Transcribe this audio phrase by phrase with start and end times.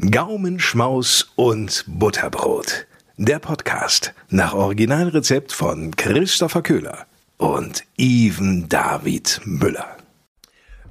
[0.00, 2.86] Gaumenschmaus und Butterbrot.
[3.16, 9.96] Der Podcast nach Originalrezept von Christopher Köhler und Even David Müller.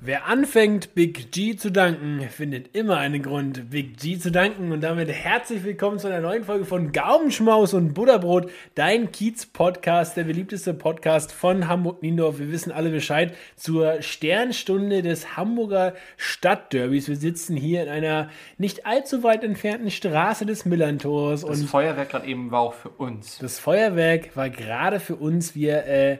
[0.06, 4.74] Wer anfängt, Big G zu danken, findet immer einen Grund, Big G zu danken.
[4.74, 10.26] Und damit herzlich willkommen zu einer neuen Folge von Gaumenschmaus und Butterbrot, dein Kiez-Podcast, der
[10.26, 12.38] beliebteste Podcast von Hamburg-Niendorf.
[12.38, 17.08] Wir wissen alle Bescheid zur Sternstunde des Hamburger Stadtderbys.
[17.08, 21.46] Wir sitzen hier in einer nicht allzu weit entfernten Straße des Millantors.
[21.46, 23.38] Das Feuerwerk gerade eben war auch für uns.
[23.38, 25.56] Das Feuerwerk war gerade für uns.
[25.56, 26.18] Wir äh,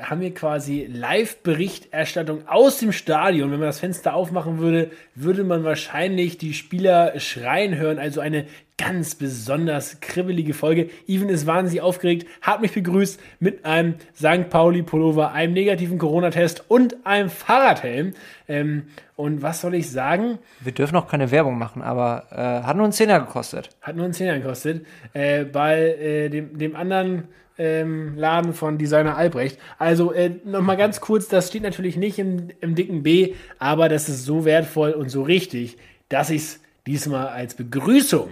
[0.00, 3.50] haben wir quasi Live-Berichterstattung aus dem Stadion.
[3.50, 7.98] Wenn man das Fenster aufmachen würde, würde man wahrscheinlich die Spieler schreien hören.
[7.98, 8.46] Also eine
[8.78, 10.88] ganz besonders kribbelige Folge.
[11.06, 14.48] Even ist wahnsinnig aufgeregt, hat mich begrüßt mit einem St.
[14.48, 18.14] Pauli-Pullover, einem negativen Corona-Test und einem Fahrradhelm.
[18.48, 18.84] Ähm,
[19.14, 20.38] und was soll ich sagen?
[20.60, 23.68] Wir dürfen auch keine Werbung machen, aber äh, hat nur einen Zehner gekostet.
[23.82, 24.86] Hat nur einen Zehner gekostet.
[25.12, 29.58] Äh, bei äh, dem, dem anderen ähm, Laden von Designer Albrecht.
[29.78, 34.08] Also äh, nochmal ganz kurz, das steht natürlich nicht im, im dicken B, aber das
[34.08, 35.76] ist so wertvoll und so richtig,
[36.08, 38.30] dass ich es diesmal als Begrüßung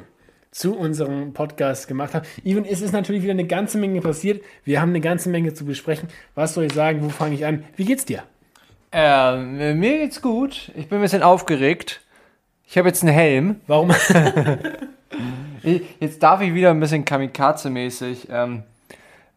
[0.51, 2.27] zu unserem Podcast gemacht habe.
[2.45, 4.43] Even, es ist natürlich wieder eine ganze Menge passiert.
[4.65, 6.09] Wir haben eine ganze Menge zu besprechen.
[6.35, 7.03] Was soll ich sagen?
[7.03, 7.65] Wo fange ich an?
[7.77, 8.25] Wie geht's dir?
[8.93, 10.73] Ähm, mir geht's gut.
[10.77, 12.01] Ich bin ein bisschen aufgeregt.
[12.67, 13.61] Ich habe jetzt einen Helm.
[13.67, 13.93] Warum?
[16.01, 18.65] jetzt darf ich wieder ein bisschen Kamikaze-mäßig ähm,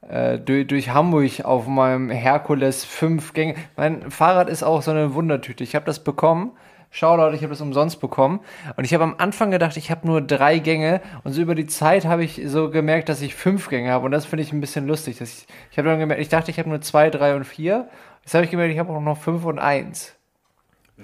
[0.10, 3.56] äh, durch, durch Hamburg auf meinem Herkules 5 Gänge.
[3.76, 5.64] Mein Fahrrad ist auch so eine Wundertüte.
[5.64, 6.52] Ich habe das bekommen.
[6.92, 8.40] Shoutout, ich habe das umsonst bekommen.
[8.78, 11.02] Und ich habe am Anfang gedacht, ich habe nur drei Gänge.
[11.24, 14.06] Und so über die Zeit habe ich so gemerkt, dass ich fünf Gänge habe.
[14.06, 15.18] Und das finde ich ein bisschen lustig.
[15.18, 17.90] Dass ich ich habe dann gemerkt, ich dachte, ich habe nur zwei, drei und vier.
[18.24, 20.16] Jetzt habe ich gemerkt, ich habe auch noch fünf und eins.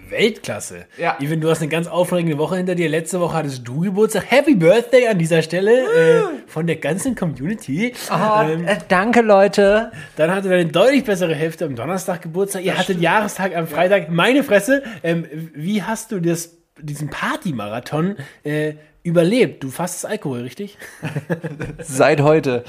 [0.10, 0.86] Weltklasse.
[0.98, 1.18] Ja.
[1.20, 2.90] Even, du hast eine ganz aufregende Woche hinter dir.
[2.90, 4.26] Letzte Woche hattest du Geburtstag.
[4.30, 7.94] Happy Birthday an dieser Stelle äh, von der ganzen Community.
[8.12, 9.92] Oh, Ähm, äh, danke, Leute.
[10.16, 12.64] Dann hatte deine deutlich bessere Hälfte am Donnerstag Geburtstag.
[12.64, 14.10] Ihr hattet Jahrestag am Freitag.
[14.10, 14.84] Meine Fresse.
[15.04, 18.74] Ähm, wie hast du das, diesen Partymarathon äh,
[19.04, 19.64] überlebt?
[19.64, 20.78] Du fastest Alkohol, richtig?
[21.80, 22.64] Seit heute.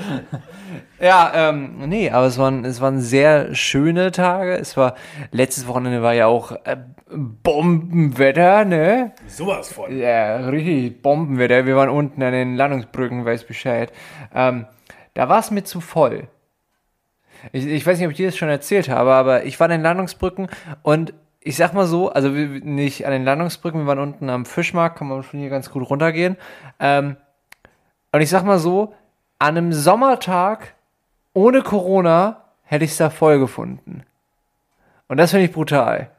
[1.01, 4.57] ja, ähm, nee, aber es waren, es waren sehr schöne Tage.
[4.57, 4.95] Es war,
[5.33, 6.77] letztes Wochenende war ja auch äh,
[7.13, 9.13] Bombenwetter, ne?
[9.27, 9.97] Sowas von.
[9.97, 11.67] Ja, richtig Bombenwetter.
[11.67, 13.93] Wir waren unten an den Landungsbrücken, weiß Bescheid.
[14.35, 14.67] Ähm,
[15.15, 16.29] da war es mir zu voll.
[17.53, 19.73] Ich, ich weiß nicht, ob ich dir das schon erzählt habe, aber ich war an
[19.73, 20.49] den Landungsbrücken
[20.83, 24.45] und ich sag mal so, also wir, nicht an den Landungsbrücken, wir waren unten am
[24.45, 26.37] Fischmarkt, kann man von hier ganz gut runtergehen.
[26.79, 27.17] Ähm,
[28.13, 28.95] und ich sag mal so,
[29.39, 30.75] an einem Sommertag
[31.33, 34.05] ohne Corona hätte ich es da voll gefunden.
[35.09, 36.11] Und das finde ich brutal.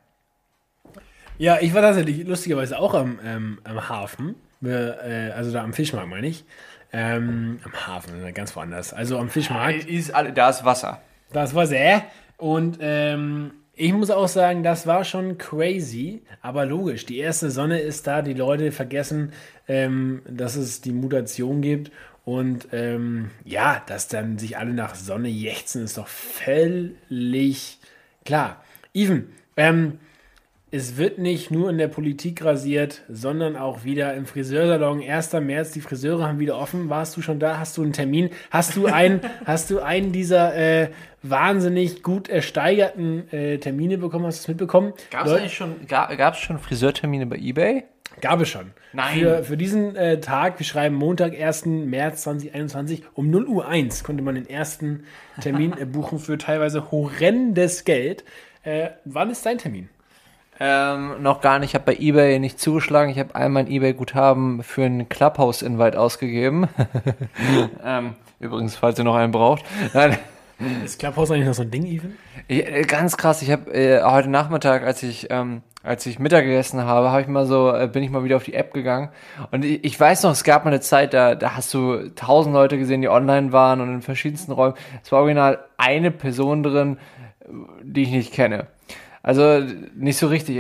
[1.42, 4.36] Ja, ich war tatsächlich lustigerweise auch am, ähm, am Hafen.
[4.60, 6.46] Wir, äh, also da am Fischmarkt, meine ich.
[6.94, 8.94] Ähm, am Hafen, äh, ganz woanders.
[8.94, 9.86] Also am Fischmarkt.
[9.86, 11.02] Ist, alle- da ist Wasser.
[11.34, 12.04] Das war sehr.
[12.38, 16.22] Und ähm, ich muss auch sagen, das war schon crazy.
[16.44, 18.22] Aber logisch, die erste Sonne ist da.
[18.22, 19.34] Die Leute vergessen,
[19.68, 21.92] ähm, dass es die Mutation gibt.
[22.24, 27.80] Und ähm, ja, dass dann sich alle nach Sonne jächzen, ist doch völlig
[28.26, 28.64] klar.
[28.94, 29.98] Even, ähm,
[30.74, 35.04] es wird nicht nur in der Politik rasiert, sondern auch wieder im Friseursalon.
[35.04, 35.34] 1.
[35.34, 36.90] März, die Friseure haben wieder offen.
[36.90, 37.60] Warst du schon da?
[37.60, 38.30] Hast du einen Termin?
[38.52, 40.90] Hast du einen, hast du einen dieser äh,
[41.24, 44.26] wahnsinnig gut ersteigerten äh, Termine bekommen?
[44.26, 44.94] Hast du es mitbekommen?
[45.12, 47.84] Gab es eigentlich schon, gab, schon Friseurtermine bei eBay?
[48.22, 48.72] Gab es schon.
[48.94, 49.20] Nein.
[49.20, 51.66] Für, für diesen äh, Tag, wir schreiben Montag, 1.
[51.66, 55.04] März 2021, um 0 Uhr 1 konnte man den ersten
[55.42, 58.24] Termin äh, buchen für teilweise horrendes Geld.
[58.64, 59.90] Äh, wann ist dein Termin?
[60.64, 61.72] Ähm, noch gar nicht.
[61.72, 63.12] Ich habe bei eBay nicht zugeschlagen.
[63.12, 66.68] Ich habe all mein eBay-Guthaben für einen Clubhouse-Invite ausgegeben.
[67.84, 69.64] ähm, übrigens, falls ihr noch einen braucht.
[69.96, 70.20] Nein.
[70.86, 72.16] Ist Clubhouse eigentlich noch so ein Ding, Even?
[72.48, 73.42] Ich, äh, ganz krass.
[73.42, 77.28] Ich habe äh, heute Nachmittag, als ich ähm, als ich Mittag gegessen habe, habe ich
[77.28, 79.10] mal so äh, bin ich mal wieder auf die App gegangen
[79.50, 82.54] und ich, ich weiß noch, es gab mal eine Zeit, da da hast du tausend
[82.54, 84.76] Leute gesehen, die online waren und in verschiedensten Räumen.
[85.04, 87.00] Es war original eine Person drin,
[87.82, 88.68] die ich nicht kenne.
[89.24, 89.62] Also
[89.96, 90.58] nicht so richtig.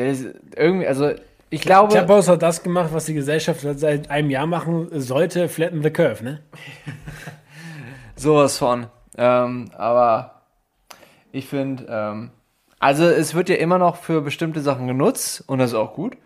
[0.56, 1.12] Irgendwie, also
[1.50, 1.94] ich glaube.
[1.94, 6.24] Clubhouse hat das gemacht, was die Gesellschaft seit einem Jahr machen sollte, flatten the curve,
[6.24, 6.40] ne?
[8.16, 8.88] Sowas von.
[9.18, 10.44] Ähm, aber
[11.31, 12.31] ich finde, ähm,
[12.80, 16.18] also es wird ja immer noch für bestimmte Sachen genutzt und das ist auch gut.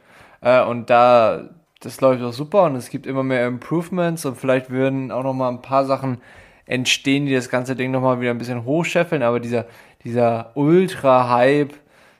[0.41, 1.49] Äh, und da,
[1.81, 5.33] das läuft auch super und es gibt immer mehr Improvements und vielleicht würden auch noch
[5.33, 6.19] mal ein paar Sachen
[6.65, 9.23] entstehen, die das ganze Ding noch mal wieder ein bisschen hochscheffeln.
[9.23, 9.65] Aber dieser,
[10.03, 11.73] dieser Ultra-Hype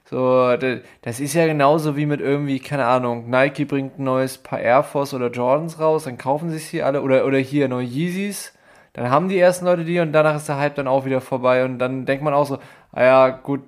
[0.08, 0.56] So,
[1.02, 4.84] das ist ja genauso wie mit irgendwie, keine Ahnung, Nike bringt ein neues Paar Air
[4.84, 8.54] Force oder Jordans raus, dann kaufen sich hier alle, oder, oder hier neue Yeezys,
[8.94, 11.66] dann haben die ersten Leute die und danach ist der Hype dann auch wieder vorbei
[11.66, 12.60] und dann denkt man auch so,
[12.92, 13.64] ah ja, gut,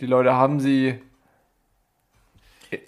[0.00, 1.00] die Leute haben sie.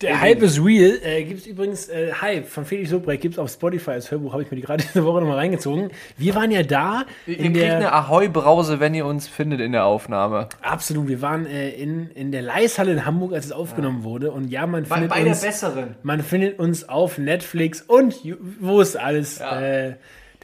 [0.01, 0.99] Der Hype ist real.
[1.03, 4.33] Äh, gibt es übrigens äh, Hype von Felix Lobrecht, gibt es auf Spotify als Hörbuch,
[4.33, 5.91] habe ich mir die gerade diese Woche nochmal reingezogen.
[6.17, 7.05] Wir waren ja da.
[7.27, 10.49] Ihr in kriegt eine Ahoi-Brause, wenn ihr uns findet in der Aufnahme.
[10.63, 14.33] Absolut, wir waren äh, in, in der Leishalle in Hamburg, als es aufgenommen wurde.
[14.33, 15.97] Und ja, man findet, uns, besseren.
[16.03, 18.17] man findet uns auf Netflix und
[18.61, 19.41] wo ist alles?
[19.41, 19.95] Äh,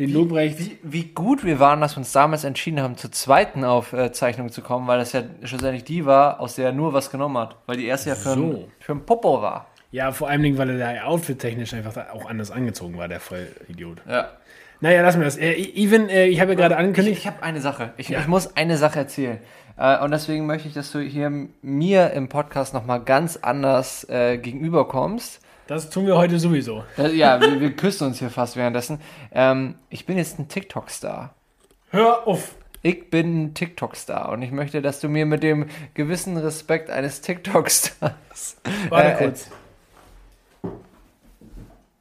[0.01, 0.59] den Lobrecht.
[0.59, 4.63] Wie, wie gut wir waren, dass wir uns damals entschieden haben, zur zweiten Aufzeichnung zu
[4.63, 7.57] kommen, weil das ja schlussendlich die war, aus der er nur was genommen hat.
[7.67, 8.43] Weil die erste ja für, So.
[8.43, 9.67] ein, für ein Popo war.
[9.93, 13.99] Ja, vor allem, weil er da outfit-technisch einfach auch anders angezogen war, der Vollidiot.
[14.09, 14.29] Ja.
[14.81, 15.37] Naja, lassen wir das.
[15.37, 17.19] Äh, Even, äh, ich habe ja gerade Ich, angekündigt.
[17.19, 17.93] ich habe eine Sache.
[17.99, 18.21] Ich, Ja.
[18.21, 19.39] ich muss eine Sache erzählen.
[19.77, 21.31] Äh, und deswegen möchte ich, dass du hier
[21.61, 25.41] mir im Podcast nochmal ganz anders äh, gegenüberkommst.
[25.71, 26.83] Das tun wir heute sowieso.
[26.97, 29.01] Das, ja, wir, wir küssen uns hier fast währenddessen.
[29.31, 31.33] Ähm, ich bin jetzt ein TikTok-Star.
[31.91, 32.57] Hör auf.
[32.83, 37.21] Ich bin ein TikTok-Star und ich möchte, dass du mir mit dem gewissen Respekt eines
[37.21, 38.57] TikTok-Stars.
[38.89, 39.49] Warte Äh, kurz.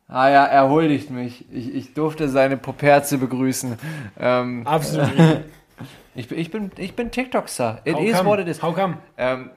[0.07, 1.45] Ah ja, er huldigt mich.
[1.53, 3.77] Ich, ich durfte seine Poperze begrüßen.
[4.19, 5.11] Ähm, Absolut.
[6.15, 7.81] ich, bin- ich bin, ich bin TikTok-Star.
[7.85, 8.29] It How is come?
[8.29, 8.63] what it is.
[8.63, 8.97] How come?
[9.15, 9.51] Ähm,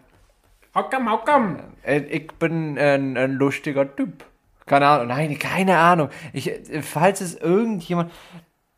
[0.75, 1.59] How come?
[1.85, 4.25] äh, ich bin ein, ein lustiger Typ.
[4.67, 5.09] Keine Ahnung.
[5.09, 6.09] Nein, keine Ahnung.
[6.33, 8.11] Ich, äh, falls es irgendjemand,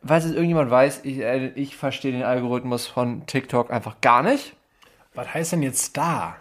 [0.04, 4.56] falls es irgendjemand weiß, ich, äh, ich verstehe den Algorithmus von TikTok einfach gar nicht.
[5.14, 6.36] Was heißt denn jetzt Star?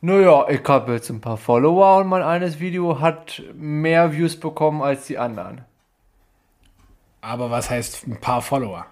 [0.00, 4.82] Naja, ich habe jetzt ein paar Follower und mein eines Video hat mehr Views bekommen
[4.82, 5.62] als die anderen.
[7.20, 8.86] Aber was heißt ein paar Follower?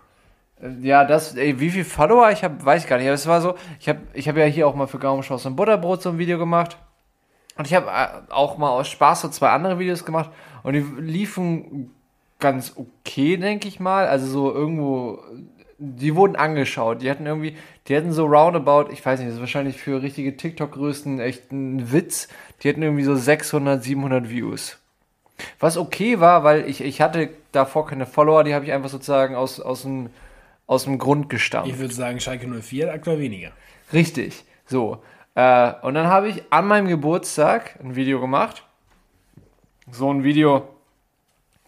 [0.80, 3.06] Ja, das, ey, wie viel Follower ich habe, weiß ich gar nicht.
[3.06, 5.56] Aber es war so, ich habe ich hab ja hier auch mal für Gaumenschloss und
[5.56, 6.78] Butterbrot so ein Video gemacht.
[7.58, 10.30] Und ich habe äh, auch mal aus Spaß so zwei andere Videos gemacht.
[10.62, 11.90] Und die liefen
[12.38, 14.06] ganz okay, denke ich mal.
[14.06, 15.18] Also so irgendwo,
[15.78, 17.02] die wurden angeschaut.
[17.02, 17.56] Die hatten irgendwie,
[17.88, 21.92] die hatten so roundabout, ich weiß nicht, das ist wahrscheinlich für richtige TikTok-Größen echt ein
[21.92, 22.28] Witz.
[22.62, 24.78] Die hatten irgendwie so 600, 700 Views.
[25.60, 29.34] Was okay war, weil ich, ich hatte davor keine Follower, die habe ich einfach sozusagen
[29.34, 30.08] aus, aus, dem,
[30.66, 31.70] aus dem Grund gestampft.
[31.70, 33.52] Ich würde sagen, Schalke 04 hat aktuell weniger.
[33.92, 34.44] Richtig.
[34.66, 35.02] So.
[35.34, 38.64] Äh, und dann habe ich an meinem Geburtstag ein Video gemacht.
[39.90, 40.68] So ein Video,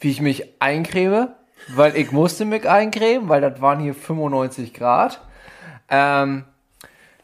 [0.00, 1.28] wie ich mich eincreme,
[1.68, 5.20] weil ich musste mich eincremen, weil das waren hier 95 Grad.
[5.88, 6.44] Ähm,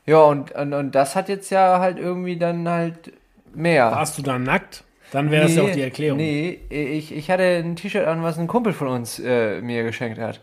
[0.07, 3.13] ja, und, und, und das hat jetzt ja halt irgendwie dann halt
[3.55, 3.91] mehr.
[3.91, 4.85] Warst du da nackt?
[5.13, 6.19] Dann wäre das ja auch die Erklärung.
[6.19, 10.19] Nee, ich, ich hatte ein T-Shirt an, was ein Kumpel von uns äh, mir geschenkt
[10.19, 10.41] hat.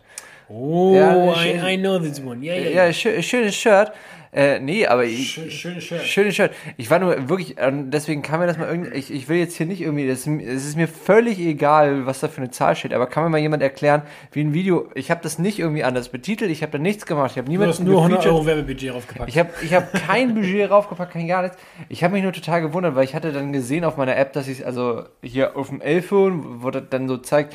[0.53, 1.65] Oh, Ja, I, schön.
[1.67, 2.43] I know this one.
[2.45, 2.93] Ja, ja, Ja, ja.
[2.93, 3.91] schö schönes Shirt.
[4.33, 6.01] Äh, nee, aber ich, Schö- Schönes Shirt.
[6.03, 6.51] Schönes Shirt.
[6.77, 9.57] Ich war nur wirklich, ähm, deswegen kann mir das mal irgendwie, ich, ich will jetzt
[9.57, 12.93] hier nicht irgendwie, das, es ist mir völlig egal, was da für eine Zahl steht,
[12.93, 16.07] aber kann mir mal jemand erklären, wie ein Video, ich habe das nicht irgendwie anders
[16.07, 18.33] betitelt, ich habe da nichts gemacht, ich habe Du niemanden hast nur 100 gefeatured.
[18.37, 19.29] Euro Werbebudget draufgepackt.
[19.29, 21.57] Ich habe ich hab kein Budget raufgepackt, kein gar nichts.
[21.89, 24.47] Ich habe mich nur total gewundert, weil ich hatte dann gesehen auf meiner App, dass
[24.47, 27.53] ich also hier auf dem iPhone, wo das dann so zeigt,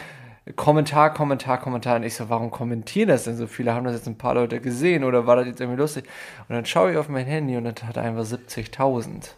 [0.54, 1.96] Kommentar, Kommentar, Kommentar.
[1.96, 3.74] Und ich so, warum kommentieren das denn so viele?
[3.74, 6.04] Haben das jetzt ein paar Leute gesehen oder war das jetzt irgendwie lustig?
[6.48, 9.30] Und dann schaue ich auf mein Handy und das hat einfach 70.000.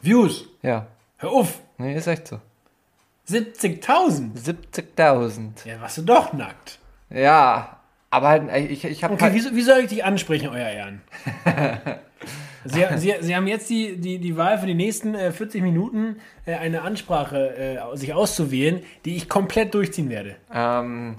[0.00, 0.44] Views.
[0.62, 0.86] Ja,
[1.18, 1.58] Hör auf.
[1.76, 2.40] nee, ist echt so.
[3.28, 4.30] 70.000.
[4.42, 5.66] 70.000.
[5.66, 6.78] Ja, warst du doch nackt.
[7.10, 7.76] Ja,
[8.10, 11.02] aber halt, ich, ich habe Okay, halt, wie, wie soll ich dich ansprechen, euer Ehren?
[12.68, 16.16] Sie, Sie, Sie haben jetzt die, die, die Wahl für die nächsten äh, 40 Minuten
[16.46, 20.36] äh, eine Ansprache äh, sich auszuwählen, die ich komplett durchziehen werde.
[20.52, 21.16] ähm,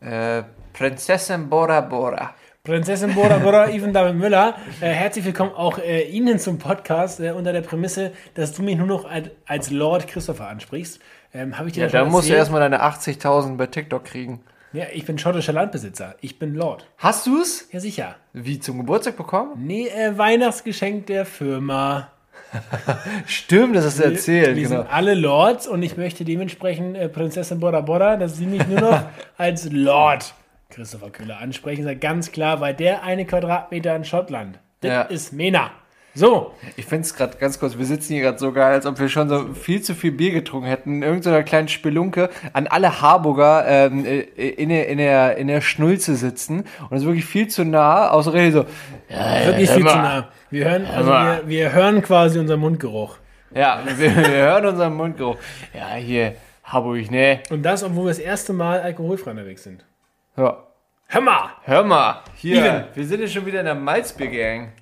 [0.00, 2.34] äh, Prinzessin Bora Bora.
[2.64, 7.32] Prinzessin Bora Bora, Ivan David Müller, äh, herzlich willkommen auch äh, Ihnen zum Podcast äh,
[7.32, 11.00] unter der Prämisse, dass du mich nur noch als, als Lord Christopher ansprichst.
[11.34, 14.40] Ähm, Habe ich dir Ja, da musst du erstmal deine 80.000 bei TikTok kriegen.
[14.72, 16.14] Ja, ich bin schottischer Landbesitzer.
[16.20, 16.86] Ich bin Lord.
[16.96, 17.68] Hast du's?
[17.72, 18.16] Ja, sicher.
[18.32, 19.52] Wie zum Geburtstag bekommen?
[19.66, 22.08] Nee, äh, Weihnachtsgeschenk der Firma.
[23.26, 24.56] Stimmt, das hast du erzählt.
[24.56, 24.82] Wir Genau.
[24.82, 28.80] sind alle Lords und ich möchte dementsprechend äh, Prinzessin Bora Bora, dass sie mich nur
[28.80, 29.02] noch
[29.38, 30.34] als Lord
[30.70, 31.84] Christopher Köhler ansprechen.
[31.84, 35.02] Sagt ganz klar, weil der eine Quadratmeter in Schottland, das Ja.
[35.02, 35.70] ist Mena.
[36.14, 38.98] So, Ich finde es gerade ganz kurz, wir sitzen hier gerade so geil, als ob
[38.98, 40.96] wir schon so viel zu viel Bier getrunken hätten.
[40.96, 45.62] In irgendeiner kleinen Spelunke an alle Harburger ähm, äh, in, der, in, der, in der
[45.62, 48.66] Schnulze sitzen und es ist wirklich viel zu nah, außer Rede so.
[49.08, 50.28] wirklich hör viel zu nah.
[50.50, 53.16] Wir hören, also wir, wir hören quasi unseren Mundgeruch.
[53.54, 55.36] Ja, wir, wir hören unseren Mundgeruch.
[55.72, 57.40] Ja, hier, Harburg, ne?
[57.48, 59.84] Und das, obwohl wir das erste Mal alkoholfrei unterwegs sind.
[60.36, 60.58] Ja.
[61.06, 61.50] Hör mal!
[61.64, 62.84] Hör mal, hier, Steven.
[62.94, 64.72] wir sind ja schon wieder in der Malzbier-Gang.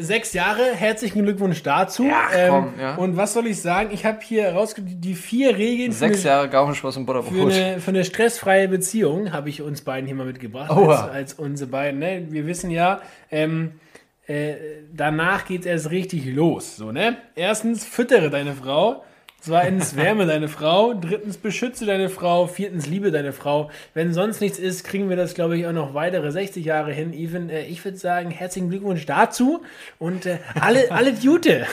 [0.00, 2.04] Sechs Jahre, herzlichen Glückwunsch dazu.
[2.04, 2.94] Ja, ähm, komm, ja.
[2.96, 3.90] Und was soll ich sagen?
[3.92, 7.52] Ich habe hier herausgefunden, die vier Regeln für Sechs eine, Jahre Gaumenschloss und für, Butterbrot.
[7.52, 10.70] eine, für eine stressfreie Beziehung habe ich uns beiden hier mal mitgebracht.
[10.70, 12.00] Als, als unsere beiden.
[12.00, 12.26] Ne?
[12.30, 13.00] Wir wissen ja,
[13.30, 13.74] ähm,
[14.26, 14.54] äh,
[14.92, 16.76] danach geht es erst richtig los.
[16.76, 17.18] So, ne?
[17.36, 19.04] Erstens, füttere deine Frau.
[19.42, 20.92] Zweitens, wärme deine Frau.
[20.92, 22.46] Drittens, beschütze deine Frau.
[22.46, 23.70] Viertens, liebe deine Frau.
[23.94, 27.14] Wenn sonst nichts ist, kriegen wir das, glaube ich, auch noch weitere 60 Jahre hin.
[27.14, 29.62] Even, äh, ich würde sagen, herzlichen Glückwunsch dazu
[29.98, 31.66] und äh, alle, alle Jute.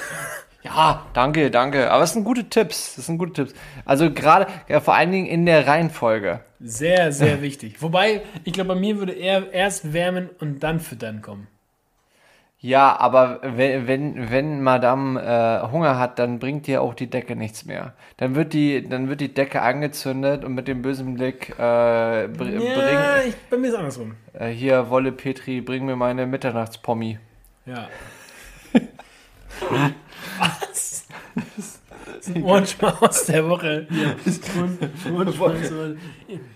[0.64, 1.92] Ja, danke, danke.
[1.92, 2.96] Aber es sind gute Tipps.
[2.96, 3.54] Das sind gute Tipps.
[3.86, 6.42] Also gerade, ja, vor allen Dingen in der Reihenfolge.
[6.60, 7.82] Sehr, sehr wichtig.
[7.82, 11.48] Wobei, ich glaube, bei mir würde eher erst wärmen und dann füttern kommen.
[12.60, 17.36] Ja, aber wenn, wenn, wenn Madame äh, Hunger hat, dann bringt dir auch die Decke
[17.36, 17.94] nichts mehr.
[18.18, 22.46] Dann wird die, dann wird die Decke angezündet und mit dem bösen Blick äh, br
[22.46, 24.16] Ja, bring ich, bei mir ist es andersrum.
[24.34, 27.20] äh, hier Wolle Petri, bring mir meine Mitternachtspommi.
[27.68, 27.88] Ja.
[30.40, 31.08] Was?
[31.36, 33.88] Das ist ein Ohrenschmaus der Woche.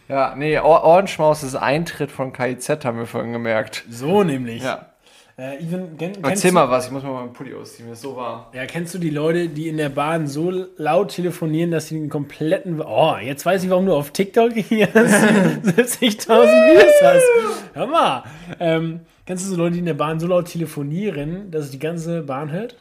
[0.08, 3.86] Ja, nee, Ohrenschmaus ist Eintritt von KIZ, haben wir vorhin gemerkt.
[3.90, 4.64] So nämlich.
[4.64, 4.91] Ja.
[5.38, 8.16] Äh, Ivan, kenn, Erzähl mal was, ich muss mal meinen Pulli ausziehen, mir ist so
[8.16, 8.46] warm.
[8.54, 12.10] ja, kennst du die Leute, die in der Bahn so laut telefonieren, dass sie den
[12.10, 12.82] kompletten.
[12.82, 17.74] Oh, jetzt weiß ich, warum du auf TikTok hier 70.000 Views hast.
[17.74, 18.24] Hör mal.
[18.60, 21.80] Ähm, kennst du so Leute, die in der Bahn so laut telefonieren, dass es die
[21.80, 22.76] ganze Bahn hört?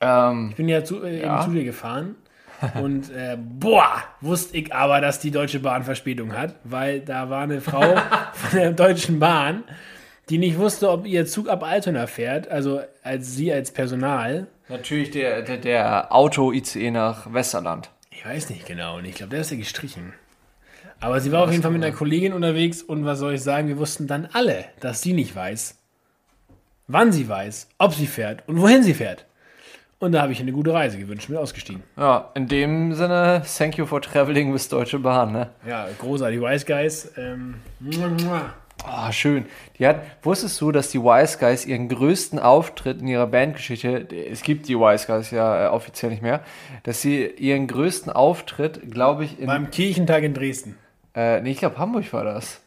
[0.00, 1.40] Ähm, Ich bin ja, zu, äh, Ja.
[1.40, 2.14] eben zu dir gefahren.
[2.80, 7.42] Und äh, boah, wusste ich aber, dass die Deutsche Bahn Verspätung hat, weil da war
[7.42, 7.82] eine Frau
[8.32, 9.62] von der Deutschen Bahn,
[10.30, 14.46] die nicht wusste, ob ihr Zug ab Altona fährt, also als sie als Personal.
[14.68, 17.90] natürlich der, der, der Auto-ICE nach Westerland.
[18.10, 20.12] Ich weiß nicht genau und ich glaube, der ist ja gestrichen.
[21.00, 23.68] Aber sie war auf jeden Fall mit einer Kollegin unterwegs und was soll ich sagen,
[23.68, 25.76] wir wussten dann alle, dass sie nicht weiß,
[26.88, 29.24] wann sie weiß, ob sie fährt und wohin sie fährt.
[30.00, 31.82] Und da habe ich eine gute Reise gewünscht, bin ausgestiegen.
[31.96, 35.50] Ja, in dem Sinne, thank you for traveling with Deutsche Bahn, ne?
[35.66, 36.40] Ja, großartig.
[36.40, 37.12] Wise Guys.
[37.16, 37.56] Ähm,
[38.84, 39.46] Ah, schön.
[39.78, 44.42] Die hat, wusstest du, dass die Wise Guys ihren größten Auftritt in ihrer Bandgeschichte, es
[44.42, 46.40] gibt die Wise Guys ja äh, offiziell nicht mehr,
[46.84, 50.76] dass sie ihren größten Auftritt, glaube ich, in, Beim Kirchentag in Dresden.
[51.14, 52.60] äh, nee, ich glaube Hamburg war das.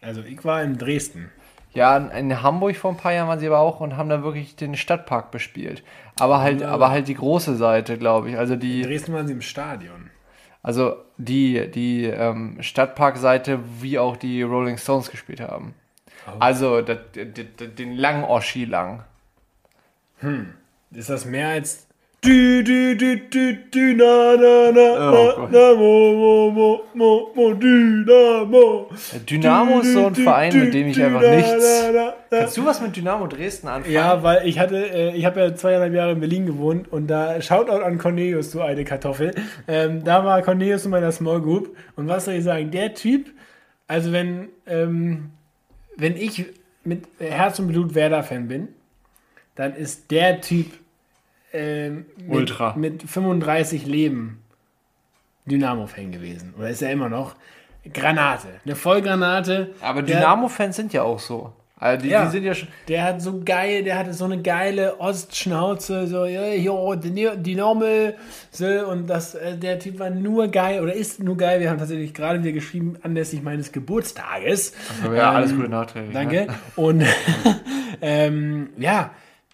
[0.00, 1.30] Also ich war in Dresden.
[1.72, 4.22] Ja, in, in Hamburg vor ein paar Jahren waren sie aber auch und haben da
[4.22, 5.82] wirklich den Stadtpark bespielt.
[6.20, 6.68] Aber halt, Ja.
[6.68, 8.38] aber halt die große Seite, glaube ich.
[8.38, 10.10] Also In die, Dresden waren sie im Stadion.
[10.64, 15.74] Also die, die ähm, Stadtparkseite, wie auch die Rolling Stones gespielt haben.
[16.40, 19.04] Also das, d- d- den langen Oschi lang.
[20.90, 21.86] Ist das mehr als.
[22.24, 25.52] Du, du, du, du, du, na, na, na, Oh na, Gott.
[25.52, 28.88] na, mo, mo, mo, mo, mo, Dynamo.
[29.28, 31.84] Dynamo ist so ein Verein, mit dem ich einfach nichts.
[32.30, 33.92] Kannst du was mit Dynamo Dresden anfangen?
[33.92, 37.42] Ja, weil ich hatte, äh, ich habe ja zweieinhalb Jahre in Berlin gewohnt und da
[37.42, 39.34] Shoutout an Cornelius, du alte Kartoffel.
[39.68, 43.26] Ähm, da war Cornelius in meiner Small Group und was soll ich sagen, der Typ,
[43.86, 45.30] also wenn, ähm,
[45.98, 46.46] wenn ich
[46.84, 48.68] mit Herz und Blut Werder-Fan bin,
[49.56, 50.68] dann ist der Typ
[51.54, 52.74] ähm, mit, Ultra.
[52.76, 54.42] mit 35 Leben
[55.46, 56.54] Dynamo-Fan gewesen.
[56.58, 57.34] Oder ist er immer noch?
[57.92, 58.48] Granate.
[58.64, 59.70] Eine Vollgranate.
[59.80, 61.52] Aber Dynamo-Fans sind ja auch so.
[61.76, 62.24] Also die, Ja.
[62.24, 62.68] die sind ja schon.
[62.88, 66.72] Der hat so geil, der hatte so eine geile Ostschnauze, so, ja, ja,
[67.56, 68.14] Normal,
[68.50, 71.60] so, und das, äh, der Typ war nur geil oder ist nur geil.
[71.60, 74.72] Wir haben tatsächlich gerade wieder geschrieben, anlässlich meines Geburtstages.
[75.14, 76.14] Ja, alles Ähm, Gute nachträglich.
[76.14, 76.46] Danke.
[76.46, 76.54] Ne?
[76.76, 77.04] Und
[78.00, 79.10] ähm, ja,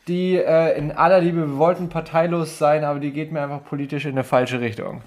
[0.09, 4.05] die äh, in aller Liebe, wir wollten parteilos sein, aber die geht mir einfach politisch
[4.05, 5.03] in eine falsche Richtung.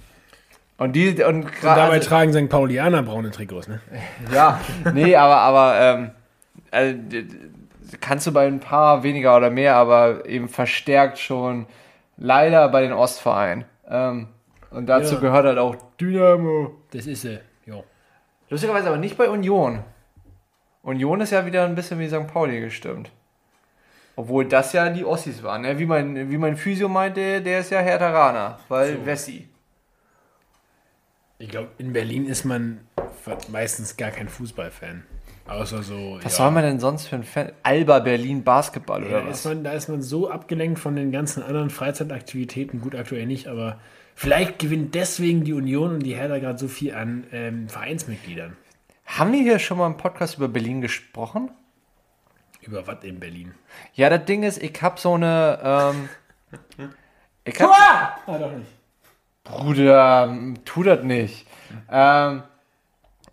[0.78, 2.50] Und die und, Und dabei tragen St.
[2.50, 3.80] Paulianer braune Trikots, ne?
[4.34, 4.60] ja,
[4.94, 6.12] nee, aber, aber ähm,
[6.72, 6.96] also,
[8.02, 11.68] kannst du bei ein paar weniger oder mehr, aber eben verstärkt schon
[12.18, 13.66] leider bei den Ostvereinen.
[13.90, 14.28] Ähm,
[14.72, 15.22] und dazu Ja.
[15.22, 16.72] gehört halt auch Dynamo.
[16.92, 17.40] Das ist sie.
[17.68, 17.84] Jo.
[18.50, 19.80] Lustigerweise aber nicht bei Union.
[20.84, 22.28] Union ist ja wieder ein bisschen wie St.
[22.28, 23.10] Pauli gestimmt.
[24.16, 25.64] Obwohl das ja die Ossis waren.
[25.64, 25.80] Ne?
[25.80, 29.06] Wie, mein, wie mein Physio meinte, der ist ja Herteraner, weil So.
[29.06, 29.48] Wessi.
[31.40, 32.82] Ich glaube, in Berlin ist man
[33.50, 35.04] meistens gar kein Fußballfan.
[35.48, 36.20] Außer so.
[36.22, 36.44] Was ja.
[36.44, 37.52] soll man denn sonst für ein Fan?
[37.64, 39.54] Alba Berlin Basketball Ja, oder da, ist was?
[39.54, 43.80] man, da ist man so abgelenkt von den ganzen anderen Freizeitaktivitäten, gut aktuell nicht, aber
[44.16, 48.56] vielleicht gewinnt deswegen die Union und die Hertha gerade so viel an ähm, Vereinsmitgliedern.
[49.16, 51.52] Haben wir hier schon mal im Podcast über Berlin gesprochen?
[52.62, 53.54] Über was in Berlin?
[53.94, 55.60] Ja, das Ding ist, ich hab so eine.
[55.64, 56.90] Ähm,
[57.44, 57.70] ich hab,
[58.26, 58.72] Ah, doch nicht.
[59.44, 61.46] Bruder, tu das nicht.
[61.92, 62.42] Ähm,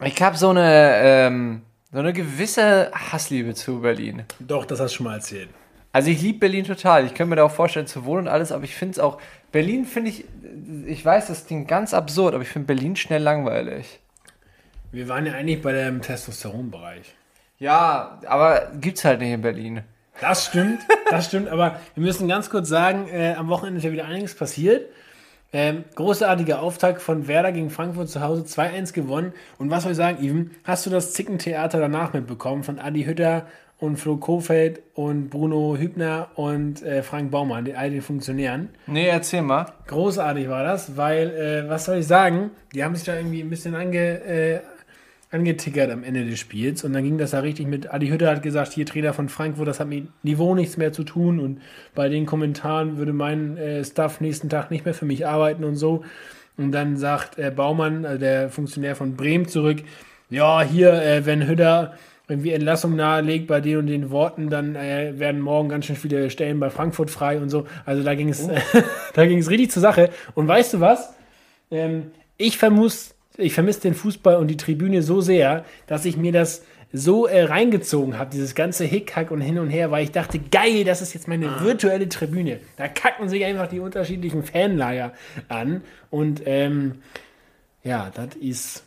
[0.05, 4.25] ich hab so eine, ähm, so eine gewisse Hassliebe zu Berlin.
[4.39, 5.49] Doch, das hast du schon mal erzählt.
[5.93, 7.07] Also ich liebe Berlin total.
[7.07, 9.19] Ich könnte mir da auch vorstellen zu wohnen und alles, aber ich finde es auch.
[9.51, 10.27] Berlin finde ich,
[10.87, 13.99] ich weiß, das klingt ganz absurd, aber ich finde Berlin schnell langweilig.
[14.93, 17.15] Wir waren ja eigentlich bei dem Testosteronbereich.
[17.59, 19.83] Ja, aber gibt's halt nicht in Berlin.
[20.21, 20.81] Das stimmt,
[21.11, 24.35] das stimmt, aber wir müssen ganz kurz sagen, äh, am Wochenende ist ja wieder einiges
[24.35, 24.91] passiert.
[25.53, 29.33] Ähm, großartiger Auftakt von Werder gegen Frankfurt zu Hause, 2-1 gewonnen.
[29.59, 33.47] Und was soll ich sagen, Even, hast du das Zickentheater danach mitbekommen von Adi Hütter
[33.79, 38.69] und Flo Kofeld und Bruno Hübner und äh, Frank Baumann, den all den Funktionären?
[38.87, 39.67] Nee, erzähl mal.
[39.87, 43.51] Großartig war das, weil, äh, was soll ich sagen, die haben sich da irgendwie ein
[43.51, 44.61] bisschen ange, äh,
[45.31, 48.43] angetickert am Ende des Spiels und dann ging das da richtig mit, Adi Hütter hat
[48.43, 51.61] gesagt, hier Trainer von Frankfurt, das hat mit Niveau nichts mehr zu tun und
[51.95, 55.77] bei den Kommentaren würde mein äh, Staff nächsten Tag nicht mehr für mich arbeiten und
[55.77, 56.05] so
[56.57, 59.83] und dann sagt äh, Baumann, also der Funktionär von Bremen zurück,
[60.31, 61.95] ja hier, äh, wenn Hütter
[62.31, 66.31] irgendwie Entlassung nahelegt bei den und den Worten, dann äh, werden morgen ganz schön viele
[66.31, 67.67] Stellen bei Frankfurt frei und so.
[67.85, 68.49] Also da ging es,
[69.15, 70.11] da ging es richtig zur Sache.
[70.35, 71.13] Und weißt du was?
[71.73, 76.33] Ähm, ich vermisse ich vermisse den Fußball und die Tribüne so sehr, dass ich mir
[76.33, 80.41] das so äh, reingezogen habe, dieses ganze Hickhack und hin und her, weil ich dachte,
[80.41, 82.59] geil, das ist jetzt meine virtuelle Tribüne.
[82.77, 85.13] Da kacken sich einfach die unterschiedlichen Fanlager
[85.49, 86.97] an und ähm,
[87.85, 88.85] ja, das ist,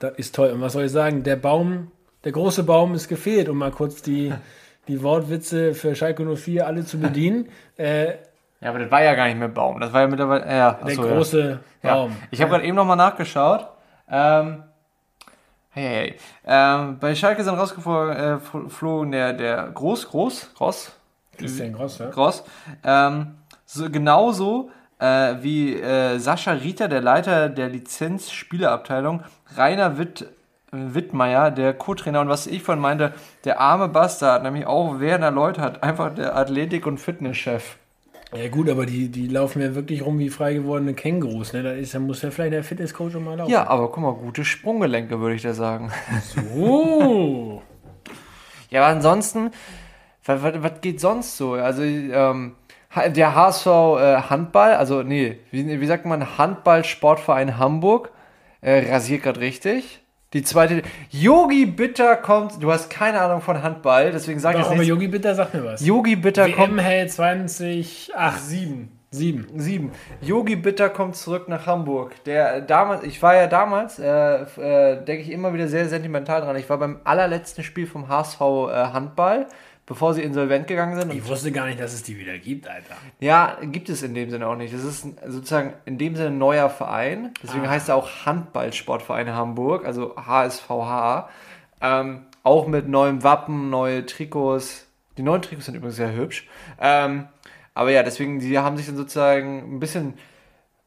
[0.00, 0.50] das ist toll.
[0.50, 1.22] Und was soll ich sagen?
[1.22, 1.92] Der Baum,
[2.24, 4.32] der große Baum ist gefehlt, um mal kurz die,
[4.88, 7.48] die Wortwitze für Schalke 04 alle zu bedienen.
[7.76, 8.14] Äh,
[8.66, 9.78] Ja, aber das war ja gar nicht mehr Baum.
[9.78, 10.44] Das war ja mittlerweile.
[10.44, 11.14] Äh, ja, der achso, ja.
[11.14, 11.94] große Ja.
[11.94, 12.16] Baum.
[12.32, 13.68] Ich habe gerade eben nochmal nachgeschaut.
[14.10, 14.64] Ähm,
[15.70, 16.14] hey, hey.
[16.44, 20.92] Ähm, bei Schalke sind rausgeflogen der, der Groß, Groß, Groß,
[21.38, 22.10] Christian Gross, ja?
[22.10, 22.42] Groß.
[22.82, 29.22] Ähm, so, genauso äh, wie äh, Sascha Rieter, der Leiter der Lizenz-Spieleabteilung,
[29.54, 30.26] Rainer Witt, äh,
[30.72, 33.12] Wittmeier, der Co-Trainer und was ich von meinte,
[33.44, 37.76] der arme Bastard, nämlich auch Werner Leut hat, einfach der Athletik- und Fitnesschef.
[38.34, 41.52] Ja gut, aber die, die laufen ja wirklich rum wie frei gewordene Kängurus.
[41.52, 41.62] Ne?
[41.62, 43.50] Da, ist, da muss ja vielleicht der Fitnesscoach schon mal laufen.
[43.50, 45.92] Ja, aber guck mal, gute Sprunggelenke, würde ich da sagen.
[46.56, 47.62] Oh.
[48.68, 49.52] Ja, aber ansonsten,
[50.24, 51.52] was, was, was geht sonst so?
[51.52, 52.56] Also, ähm,
[53.14, 58.10] der HSV äh, Handball, also nee, wie, wie sagt man, Handball-Sportverein Hamburg,
[58.60, 60.00] äh, rasiert gerade richtig.
[60.32, 64.64] Die zweite, Yogi Bitter kommt, du hast keine Ahnung von Handball, deswegen sag ich Doch,
[64.64, 64.88] jetzt aber nicht.
[64.88, 65.86] Yogi Bitter sagt mir was.
[65.86, 68.96] Yogi Bitter WM kommt, hält 20, ach, 7.
[69.10, 69.46] 7.
[69.56, 69.92] sieben.
[70.20, 72.24] Yogi Bitter kommt zurück nach Hamburg.
[72.24, 76.56] Der damals, ich war ja damals, äh, äh, denke ich immer wieder sehr sentimental dran.
[76.56, 79.46] Ich war beim allerletzten Spiel vom HSV äh, Handball,
[79.86, 81.14] bevor sie insolvent gegangen sind.
[81.14, 82.96] Ich wusste gar nicht, dass es die wieder gibt, Alter.
[83.20, 84.74] Ja, gibt es in dem Sinne auch nicht.
[84.74, 87.32] Das ist sozusagen in dem Sinne ein neuer Verein.
[87.42, 91.28] Deswegen heißt er auch Handballsportverein Hamburg, also HSVH.
[91.80, 94.86] Ähm, auch mit neuem Wappen, neue Trikots.
[95.16, 96.48] Die neuen Trikots sind übrigens sehr hübsch.
[96.80, 97.28] Ähm,
[97.74, 100.14] aber ja, deswegen, die haben sich dann sozusagen ein bisschen,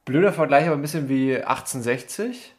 [0.06, 2.56] blöder Vergleich, aber ein bisschen wie 1860.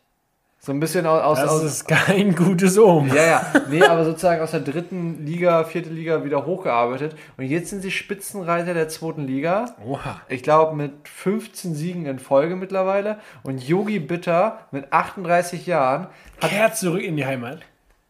[0.62, 1.38] So ein bisschen aus...
[1.38, 3.08] Das aus ist kein gutes Omen.
[3.14, 3.46] ja, ja.
[3.70, 7.16] Nee, aber sozusagen aus der dritten Liga, vierte Liga wieder hochgearbeitet.
[7.38, 9.74] Und jetzt sind sie Spitzenreiter der zweiten Liga.
[9.82, 10.20] Oha.
[10.28, 13.20] Ich glaube mit 15 Siegen in Folge mittlerweile.
[13.42, 16.08] Und Yogi Bitter mit 38 Jahren
[16.40, 17.60] Kehrt zurück in die Heimat.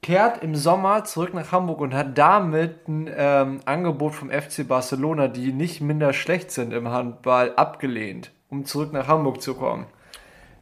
[0.02, 5.28] kehrt im Sommer zurück nach Hamburg und hat damit ein ähm, Angebot vom FC Barcelona,
[5.28, 9.86] die nicht minder schlecht sind im Handball, abgelehnt, um zurück nach Hamburg zu kommen.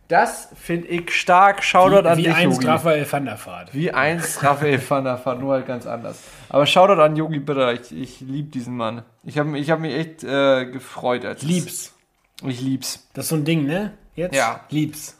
[0.08, 1.62] Das finde ich stark.
[1.62, 2.66] Shoutout an Wie dich, einst Yogi.
[2.66, 3.74] Raphael van der Vaart.
[3.74, 6.18] Wie einst Raphael van der Vaart, nur halt ganz anders.
[6.48, 9.02] Aber Shoutout an Yogi Bitter, ich, ich liebe diesen Mann.
[9.24, 11.24] Ich habe ich hab mich echt äh, gefreut.
[11.26, 11.94] Als es- Lieb's.
[12.42, 13.06] Ich lieb's.
[13.12, 13.92] Das ist so ein Ding, ne?
[14.14, 14.34] Jetzt?
[14.34, 14.60] Ja.
[14.70, 15.16] Lieb's.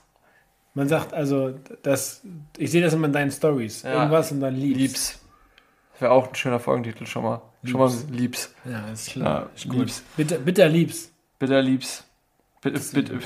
[0.74, 2.22] Man sagt also, das,
[2.56, 3.82] ich sehe das immer in deinen Stories.
[3.82, 3.94] Ja.
[3.94, 4.78] Irgendwas und dann lieb's.
[4.78, 5.18] Lieb's.
[5.92, 7.42] Das wäre auch ein schöner Folgentitel schon mal.
[7.64, 8.54] Schon mal lieb's.
[8.64, 9.50] Ja, ist Ja, klar.
[9.54, 9.78] ist gut.
[9.80, 10.02] lieb's.
[10.16, 11.10] Bitter, bitter lieb's.
[11.38, 12.04] Bitter lieb's.
[12.62, 13.18] Bitte, bitte.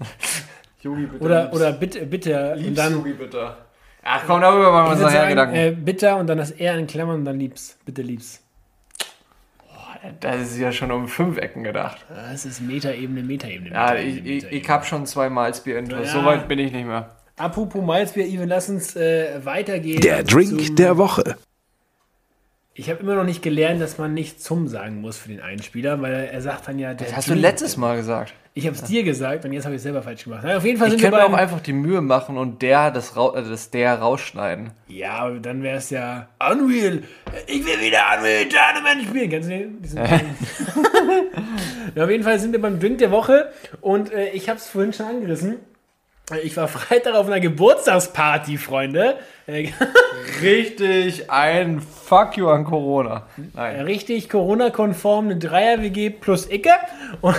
[0.82, 1.24] Yogi Bitter.
[1.24, 2.52] Oder, oder bitter, bitter.
[2.52, 3.56] Und lieb's dann, Yogi Bitter.
[4.02, 5.54] Ach komm, darüber machen wir uns nachher Gedanken.
[5.54, 7.76] äh, bitter und dann das R in Klammern und dann lieb's.
[7.84, 8.42] Bitte lieb's.
[10.20, 11.98] das ist ja schon um fünf Ecken gedacht.
[12.08, 13.70] Das ist Metaebene, Metaebene.
[13.70, 14.68] Ja, Metaebene, ich, ich, ich Metaebene.
[14.74, 16.06] habe schon zwei Malzbier intus.
[16.06, 16.12] Ja.
[16.12, 17.10] So weit bin ich nicht mehr.
[17.36, 20.00] Apropos Malzbier, Even, lass uns äh, weitergehen.
[20.00, 21.36] Der Drink der Woche.
[22.72, 26.00] Ich habe immer noch nicht gelernt, dass man nicht zum sagen muss für den Einspieler,
[26.00, 28.32] weil er sagt dann ja, der Das hast du letztes Mal gesagt.
[28.54, 30.42] Ich habe es dir gesagt und jetzt habe ich es selber falsch gemacht.
[30.44, 32.90] Na, auf jeden Fall Ich sind wir könnte auch einfach die Mühe machen und der
[32.90, 34.70] das, äh, das der rausschneiden.
[34.88, 37.02] Ja, aber dann wäre es ja Unreal.
[37.46, 39.30] Ich will wieder Unreal Tournament spielen.
[39.30, 39.78] Kennst du den?
[41.96, 44.68] Ja, auf jeden Fall sind wir beim Drink der Woche und äh, ich habe es
[44.68, 45.56] vorhin schon angerissen.
[46.42, 49.18] Ich war Freitag auf einer Geburtstagsparty, Freunde.
[49.46, 49.70] Äh,
[50.42, 53.26] Richtig ein Fuck you an Corona.
[53.54, 53.80] Nein.
[53.80, 56.72] richtig Corona-konform, eine Dreier-WG plus Icke.
[57.20, 57.36] Und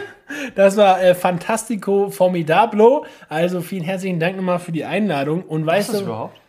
[0.54, 3.06] das war äh, Fantastico Formidablo.
[3.28, 5.42] Also vielen herzlichen Dank nochmal für die Einladung.
[5.42, 6.40] Und weißt das du, überhaupt?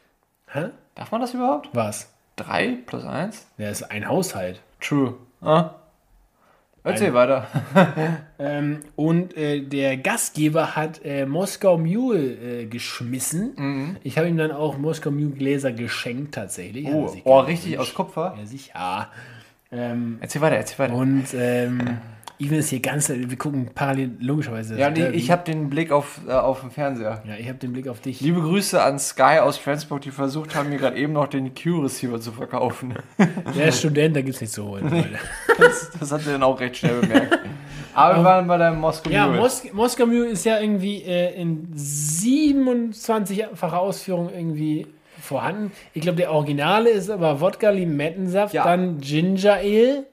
[0.52, 0.66] Hä?
[0.96, 1.70] Darf man das überhaupt?
[1.74, 2.12] was?
[2.36, 3.48] Drei plus eins?
[3.58, 4.62] Ja, ist ein Haushalt.
[4.80, 5.16] True.
[5.42, 5.72] Ah.
[6.92, 7.48] Erzähl weiter.
[8.40, 13.54] Ähm, und äh, der Gastgeber hat äh, Moskau Mule äh, geschmissen.
[13.58, 13.96] Mhm.
[14.04, 16.86] Ich habe ihm dann auch Moskau Mule Gläser geschenkt tatsächlich.
[16.86, 18.36] Oh, sich oh richtig aus Kupfer?
[18.38, 19.10] Ja, sicher.
[19.72, 20.94] Ähm, Erzähl weiter, erzähl weiter.
[20.94, 21.98] und ähm,
[22.40, 24.74] Ivan ist hier ganz, wir gucken parallel logischerweise.
[24.76, 25.18] das ja, nee, Derby.
[25.18, 27.24] ich habe den Blick auf, äh, auf den Fernseher.
[27.28, 28.22] ja, ich habe den Blick auf dich.
[28.22, 32.22] Liebe Grüße an Sky aus Flensburg, die versucht haben, mir gerade eben noch den Q-Receiver
[32.22, 32.94] zu verkaufen.
[33.58, 35.16] Der ist Student, da gibt es nichts zu holen.
[35.58, 37.40] Das, das hat er dann auch recht schnell bemerkt.
[37.96, 39.26] Aber wir waren bei deinem Moskau Ja.
[39.26, 44.86] Mos Moskau Mule ist ja irgendwie äh, in 27-facher Ausführung irgendwie
[45.20, 45.72] vorhanden.
[45.94, 48.64] Ich glaube, der Originale ist aber Wodka Limettensaft, Ja.
[48.64, 50.06] dann Ginger Ale.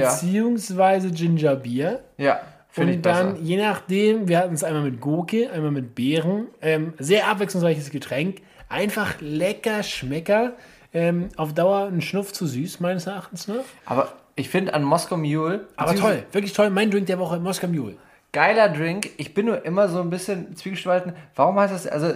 [0.00, 2.00] Beziehungsweise Ginger Bier.
[2.18, 2.40] Ja,
[2.76, 3.44] Und dann, besser.
[3.44, 6.48] je nachdem, wir hatten es einmal mit Gurke, einmal mit Beeren.
[6.60, 8.40] Ähm, sehr abwechslungsreiches Getränk.
[8.68, 10.54] Einfach lecker, schmecker.
[10.94, 13.48] Ähm, auf Dauer ein Schnuff zu süß, meines Erachtens.
[13.48, 13.60] Ne?
[13.86, 15.66] Aber ich finde an Moskau Mule.
[15.76, 16.70] Aber toll, wirklich toll.
[16.70, 17.96] Mein Drink der Woche, Moskau Mule.
[18.32, 19.10] Geiler Drink.
[19.18, 21.12] Ich bin nur immer so ein bisschen zwiegespalten.
[21.34, 21.86] Warum heißt das?
[21.86, 22.14] Also,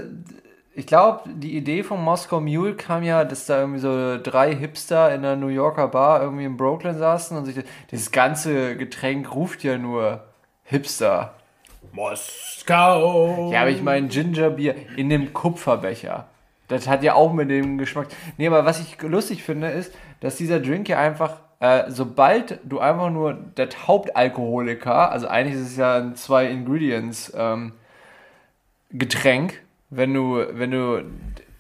[0.79, 5.09] ich glaube, die Idee von Moskau Mule kam ja, dass da irgendwie so drei Hipster
[5.15, 9.65] in einer New Yorker Bar irgendwie in Brooklyn saßen und sich dieses ganze Getränk ruft
[9.65, 10.25] ja nur
[10.65, 11.33] Hipster.
[11.93, 13.51] Moskau.
[13.51, 16.27] Ja, aber ich meine Gingerbier in dem Kupferbecher.
[16.69, 18.09] Das hat ja auch mit dem Geschmack.
[18.37, 22.81] Nee, aber was ich lustig finde, ist, dass dieser Drink ja einfach, äh, sobald du
[22.81, 27.73] einfach nur das Hauptalkoholiker, also eigentlich ist es ja ein zwei Ingredients ähm,
[28.91, 31.05] Getränk, wenn du, wenn du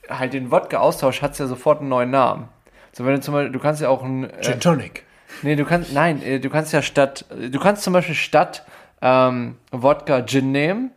[0.08, 2.48] halt den Wodka austauschst, hat es ja sofort einen neuen Namen.
[2.92, 5.04] So, wenn du zum Beispiel, du kannst ja auch ein, äh, Gin Tonic.
[5.42, 8.64] Nee, du kannst, nein, äh, du kannst ja statt, du kannst zum Beispiel statt
[9.02, 10.90] ähm, Wodka Gin nehmen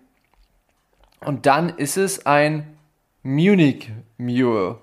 [1.21, 2.77] und dann ist es ein
[3.23, 4.77] Munich Mule.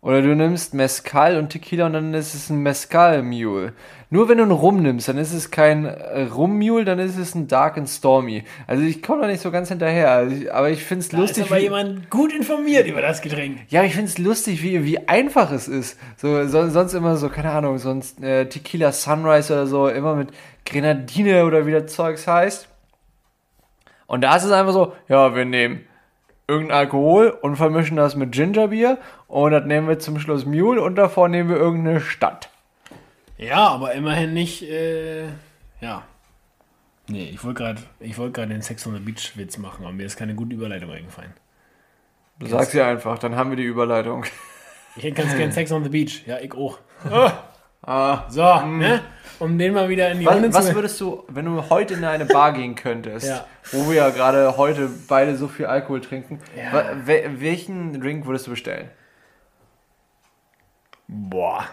[0.00, 3.72] Oder du nimmst Mezcal und Tequila und dann ist es ein Mezcal Mule.
[4.16, 7.18] Nur wenn du einen Rum nimmst, dann ist es kein äh, Rum Mule, dann ist
[7.18, 8.44] es ein Dark and Stormy.
[8.66, 11.18] Also ich komme da nicht so ganz hinterher, also ich, aber ich finde es Da
[11.18, 11.44] ist lustig.
[11.50, 13.58] aber wie- jemand gut informiert über das Getränk.
[13.68, 15.98] ja, ich finde es lustig, wie, wie einfach es ist.
[16.16, 20.30] So, so, sonst immer so, keine Ahnung, sonst äh, Tequila Sunrise oder so, immer mit
[20.64, 22.68] Grenadine oder wie das Zeugs heißt.
[24.06, 25.80] Und da ist es einfach so, ja, wir nehmen
[26.48, 28.96] irgendein Alkohol und vermischen das mit Gingerbier
[29.28, 32.48] und das nehmen wir zum Schluss Mule und davor nehmen wir irgendeine Stadt.
[33.38, 35.26] Ja, aber immerhin nicht, äh,
[35.80, 36.02] ja.
[37.08, 37.82] Nee, ich wollte gerade
[38.16, 41.32] wollt den Sex on the Beach Witz machen, aber mir ist keine gute Überleitung eingefallen.
[42.38, 44.24] Du sagst ja einfach, dann haben wir die Überleitung.
[44.96, 46.22] Ich hätte ganz gern Sex on the Beach.
[46.26, 46.78] Ja, ich auch.
[47.82, 49.00] Ah, So, ne?
[49.38, 50.74] Um den mal wieder in die was, Runde was zu...
[50.74, 53.46] würdest du, wenn du heute in eine Bar gehen könntest, Ja.
[53.70, 56.96] wo wir ja gerade heute beide so viel Alkohol trinken, Ja.
[57.04, 58.90] welchen Drink würdest du bestellen?
[61.06, 61.64] Boah.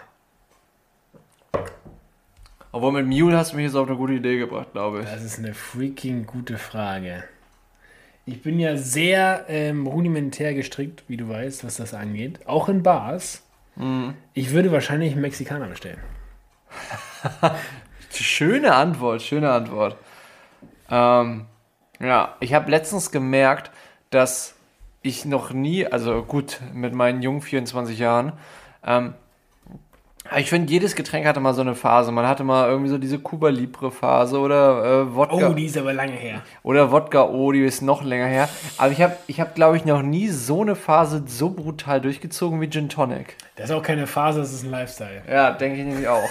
[2.74, 5.04] Obwohl mit Mule hast du mich jetzt auf eine gute Idee gebracht, glaube ich.
[5.08, 7.22] Das ist eine freaking gute Frage.
[8.26, 12.40] Ich bin ja sehr ähm, rudimentär gestrickt, wie du weißt, was das angeht.
[12.48, 13.44] Auch in Bars.
[13.76, 14.14] Mhm.
[14.32, 16.00] Ich würde wahrscheinlich einen Mexikaner bestellen.
[18.10, 19.96] Schöne Antwort, schöne Antwort.
[20.90, 21.46] Ähm,
[22.00, 23.70] ja, ich habe letztens gemerkt,
[24.10, 24.56] dass
[25.00, 28.32] ich noch nie, also gut, mit meinen jungen 24 Jahren,
[28.84, 29.14] ähm,
[30.38, 32.10] ich finde, jedes Getränk hatte mal so eine Phase.
[32.10, 35.50] Man hatte mal irgendwie so diese Cuba Libre Phase oder äh, Wodka.
[35.50, 36.42] Oh, die ist aber lange her.
[36.62, 38.48] Oder Wodka O, die ist noch länger her.
[38.78, 42.60] Aber ich habe, ich hab, glaube ich, noch nie so eine Phase so brutal durchgezogen
[42.60, 43.36] wie Gin Tonic.
[43.56, 45.22] Das ist auch keine Phase, das ist ein Lifestyle.
[45.30, 46.28] Ja, denke ich nämlich auch.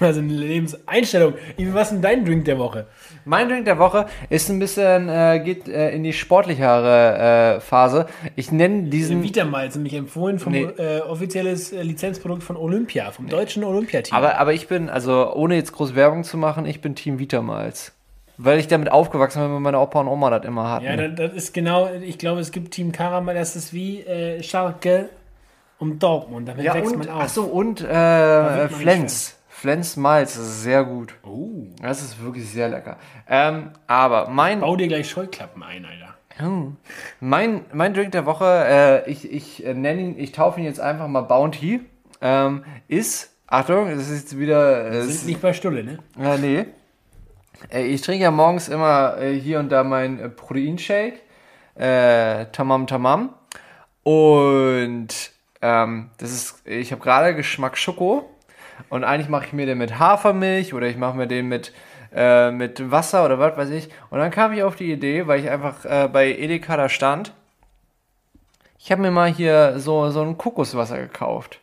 [0.00, 1.34] Also eine Lebenseinstellung.
[1.72, 2.86] Was ist denn dein Drink der Woche?
[3.24, 8.06] Mein Drink der Woche ist ein bisschen, äh, geht äh, in die sportlichere äh, Phase.
[8.36, 9.22] Ich nenne diesen.
[9.22, 10.64] Vitamalz, nämlich empfohlen vom Nee.
[10.64, 14.16] äh, offizielles äh, Lizenzprodukt von Olympia, vom deutschen Olympiateam.
[14.16, 17.92] Aber, aber ich bin, also ohne jetzt groß Werbung zu machen, ich bin Team Vitamalz.
[18.38, 20.84] weil ich damit aufgewachsen bin, weil meine Opa und Oma das immer hatten.
[20.86, 24.42] Ja, das, das ist genau, ich glaube, es gibt Team Karamell, das ist wie äh,
[24.42, 25.08] Schalke
[25.78, 26.48] und Dortmund.
[26.48, 27.22] Damit Ja, wächst und, man auf.
[27.24, 29.36] ach so, und äh, Flens.
[29.60, 31.14] Flens Malz, das ist sehr gut.
[31.22, 31.66] Oh.
[31.82, 32.96] Das ist wirklich sehr lecker.
[33.28, 36.14] Ähm, aber mein, Bau dir gleich Scheuklappen ein, Alter.
[37.20, 40.80] mein, mein Drink der Woche, äh, ich, ich äh, nenne ihn, ich taufe ihn jetzt
[40.80, 41.82] einfach mal Bounty,
[42.22, 45.98] ähm, ist, Achtung, das ist jetzt wieder, äh, Sind nicht bei Stulle, ne?
[46.18, 46.64] Ja, nee.
[47.70, 51.20] Äh, Ich trinke ja morgens immer äh, hier und da meinen äh, Proteinshake.
[51.74, 53.34] Äh, tamam Tamam.
[54.04, 55.08] Und
[55.60, 58.30] ähm, das ist, ich habe gerade Geschmack Schoko.
[58.88, 61.72] Und eigentlich mache ich mir den mit Hafermilch oder ich mache mir den mit,
[62.14, 63.88] äh, mit Wasser oder was weiß ich.
[64.10, 67.32] Und dann kam ich auf die Idee, weil ich einfach äh, bei Edeka da stand.
[68.78, 71.60] Ich habe mir mal hier so, so ein Kokoswasser gekauft.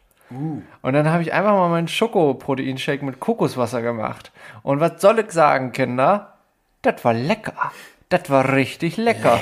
[0.81, 4.31] Und dann habe ich einfach mal meinen Schokoproteinshake mit Kokoswasser gemacht.
[4.61, 6.33] Und was soll ich sagen, Kinder?
[6.81, 7.71] Das war lecker.
[8.09, 9.39] Das war richtig lecker.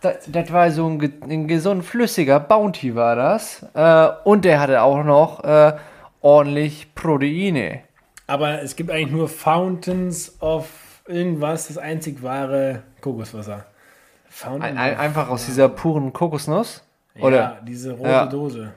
[0.00, 3.66] Das, das war so ein, ein gesund flüssiger Bounty war das.
[3.74, 5.74] Äh, und der hatte auch noch äh,
[6.28, 7.80] ordentlich Proteine.
[8.26, 10.68] Aber es gibt eigentlich nur Fountains of
[11.06, 13.64] irgendwas, das einzig wahre Kokoswasser.
[14.28, 16.84] Fountain Ein, ein, einfach aus dieser puren Kokosnuss.
[17.18, 17.36] Oder?
[17.36, 18.26] ja, diese rote Ja.
[18.26, 18.72] Dose.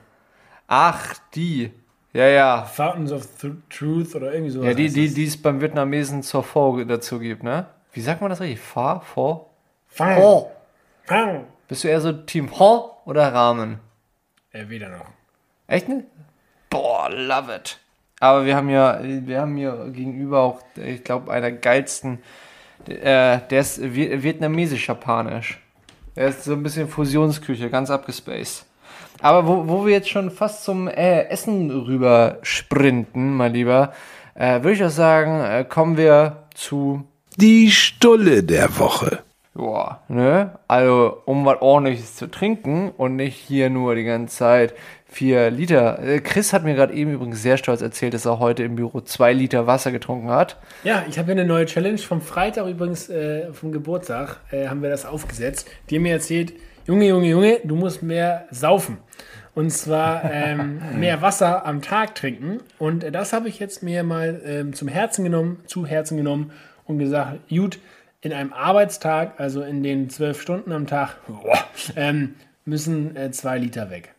[0.68, 1.72] Ach, die.
[2.14, 2.64] Ja, ja.
[2.64, 4.68] Fountains of Th Truth oder irgendwie sowas.
[4.68, 5.14] Ja, die, die, es.
[5.14, 7.66] die es beim Vietnamesen zur Pho dazu gibt, ne?
[7.92, 8.62] Wie sagt man das richtig?
[8.62, 9.02] Pho?
[9.02, 9.50] Pho?
[9.88, 10.46] Fang.
[11.04, 11.44] Fang.
[11.68, 13.80] Bist du eher so Team Pho oder Ramen?
[14.54, 15.06] Äh, weder noch.
[15.68, 16.06] Echt nicht?
[16.72, 17.78] Boah, love it.
[18.20, 22.20] Aber wir haben ja, wir haben hier gegenüber auch, ich glaube, einer geilsten,
[22.88, 25.60] äh, der ist vi- vietnamesisch-japanisch.
[26.16, 28.66] Der ist so ein bisschen Fusionsküche, ganz abgespaced.
[29.22, 33.94] Aber wo, wo wir jetzt schon fast zum äh, Essen rüber sprinten, mein Lieber,
[34.36, 37.04] äh, würde ich auch sagen, äh, kommen wir zu
[37.38, 39.20] Die Stulle der Woche.
[39.58, 40.58] ja, ne?
[40.68, 44.74] Also, um was ordentliches zu trinken und nicht hier nur die ganze Zeit
[45.12, 46.02] vier Liter.
[46.02, 49.02] Äh, Chris hat mir gerade eben übrigens sehr stolz erzählt, dass er heute im Büro
[49.02, 50.58] zwei Liter Wasser getrunken hat.
[50.86, 54.82] Ja, ich habe hier eine neue Challenge vom Freitag übrigens, äh, vom Geburtstag, äh, haben
[54.82, 55.70] wir das aufgesetzt.
[55.90, 56.54] Die haben mir erzählt,
[56.88, 58.98] Junge, Junge, Junge, du musst mehr saufen.
[59.54, 62.62] Und zwar ähm, mehr Wasser am Tag trinken.
[62.80, 66.52] Und äh, das habe ich jetzt mir mal ähm, zum Herzen genommen, zu Herzen genommen
[66.86, 67.80] und gesagt, gut,
[68.22, 71.60] in einem Arbeitstag, also in den zwölf Stunden am Tag, boah,
[71.98, 74.14] ähm, müssen äh, zwei Liter weg.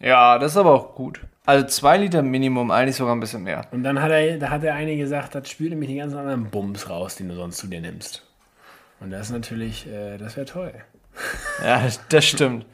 [0.00, 1.20] Ja, das ist aber auch gut.
[1.46, 3.66] Also zwei Liter Minimum, eigentlich sogar ein bisschen mehr.
[3.70, 6.50] Und dann hat er, da hat der eine gesagt, das spült nämlich die ganzen anderen
[6.50, 8.24] Bums raus, den du sonst zu dir nimmst.
[9.00, 10.72] Und das ist natürlich, äh, das wäre toll.
[11.64, 12.64] Ja, das stimmt.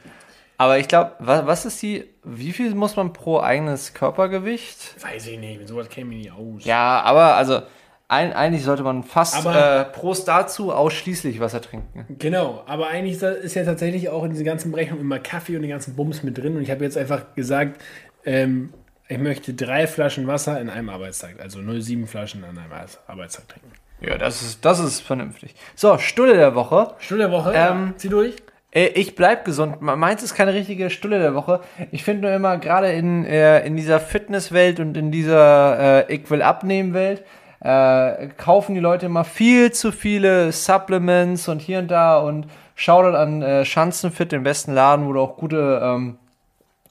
[0.57, 4.95] Aber ich glaube, was, was ist die, wie viel muss man pro eigenes Körpergewicht?
[5.03, 6.63] Weiß ich nicht, mit sowas käme ich nicht aus.
[6.63, 7.61] Ja, aber also
[8.09, 12.05] ein, eigentlich sollte man fast Aber- äh, Prost dazu ausschließlich Wasser trinken.
[12.19, 15.71] Genau, aber eigentlich ist ja tatsächlich auch in diese ganzen Berechnungen immer Kaffee und den
[15.71, 16.55] ganzen Bums mit drin.
[16.55, 17.81] Und ich habe jetzt einfach gesagt,
[18.25, 18.73] ähm,
[19.09, 23.47] ich möchte drei Flaschen Wasser in einem Arbeitstag, also 0,7 Flaschen an einem Ar- Arbeitstag
[23.49, 23.71] trinken.
[24.01, 25.55] Ja, das ist, das ist vernünftig.
[25.75, 26.93] So, Stulle der Woche.
[26.99, 28.35] Stunde der Woche, Ähm, zieh durch.
[28.71, 29.81] Äh, Ich bleib gesund.
[29.81, 31.61] Meins ist keine richtige Stulle der Woche.
[31.91, 36.29] Ich finde nur immer, gerade in, äh, in dieser Fitnesswelt und in dieser äh, Ich
[36.29, 37.23] will abnehmen Welt,
[37.59, 43.17] äh, kaufen die Leute immer viel zu viele Supplements und hier und da und Shoutout
[43.17, 46.19] an äh, Schanzenfit, den besten Laden, wo du auch gute, ähm,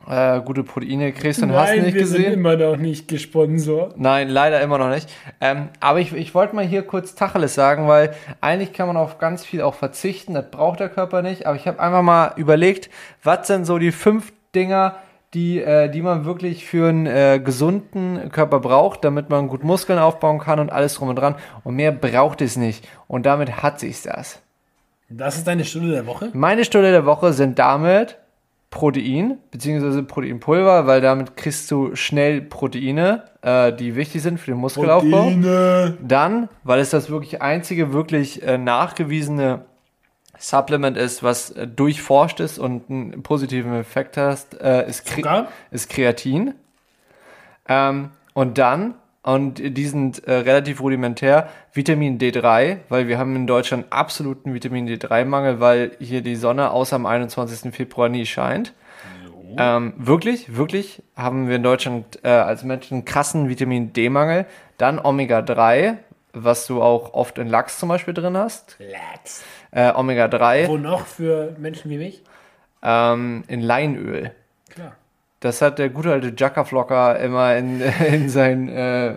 [0.09, 2.33] äh, gute Proteine kriegst und hast nicht wir sind gesehen.
[2.33, 3.97] immer noch nicht gesponsert.
[3.97, 5.09] Nein, leider immer noch nicht.
[5.41, 9.19] Ähm, aber ich, ich wollte mal hier kurz Tacheles sagen, weil eigentlich kann man auf
[9.19, 11.47] ganz viel auch verzichten, das braucht der Körper nicht.
[11.47, 12.91] Aber ich habe einfach mal überlegt,
[13.23, 14.97] was sind so die fünf Dinger,
[15.37, 19.99] die, äh, die man wirklich für einen äh, gesunden Körper braucht, damit man gut Muskeln
[19.99, 21.35] aufbauen kann und alles drum und dran.
[21.63, 22.89] Und mehr braucht es nicht.
[23.07, 24.41] Und damit hat sich's das.
[25.11, 26.31] Das ist deine Stunde der Woche?
[26.33, 28.17] Meine Stunde der Woche sind damit
[28.71, 34.59] Protein, beziehungsweise Proteinpulver, weil damit kriegst du schnell Proteine, äh, die wichtig sind für den
[34.59, 35.33] Muskelaufbau.
[36.01, 39.67] Dann, weil es das wirklich einzige wirklich äh, nachgewiesene
[40.39, 45.91] Supplement ist, was äh, durchforscht ist und einen positiven Effekt hast, äh, ist, Kre ist
[45.91, 46.55] Kreatin.
[47.69, 53.47] Ähm, und dann, und die sind äh, relativ rudimentär, Vitamin D3, weil wir haben in
[53.47, 57.75] Deutschland absoluten Vitamin D3-Mangel, weil hier die Sonne außer am 21.
[57.75, 58.73] Februar nie scheint.
[59.59, 64.47] Ähm, wirklich, wirklich haben wir in Deutschland äh, als Menschen einen krassen Vitamin D-Mangel.
[64.77, 65.97] Dann Omega-3,
[66.33, 68.77] was du auch oft in Lachs zum Beispiel drin hast.
[68.79, 69.45] Lachs.
[69.77, 72.23] Äh, Omega-3 Wo noch für Menschen wie mich?
[72.83, 74.31] ähm, in Leinöl.
[74.71, 74.93] Klar.
[75.41, 79.17] Das hat der gute alte Jackerflocker immer in, in seinen äh,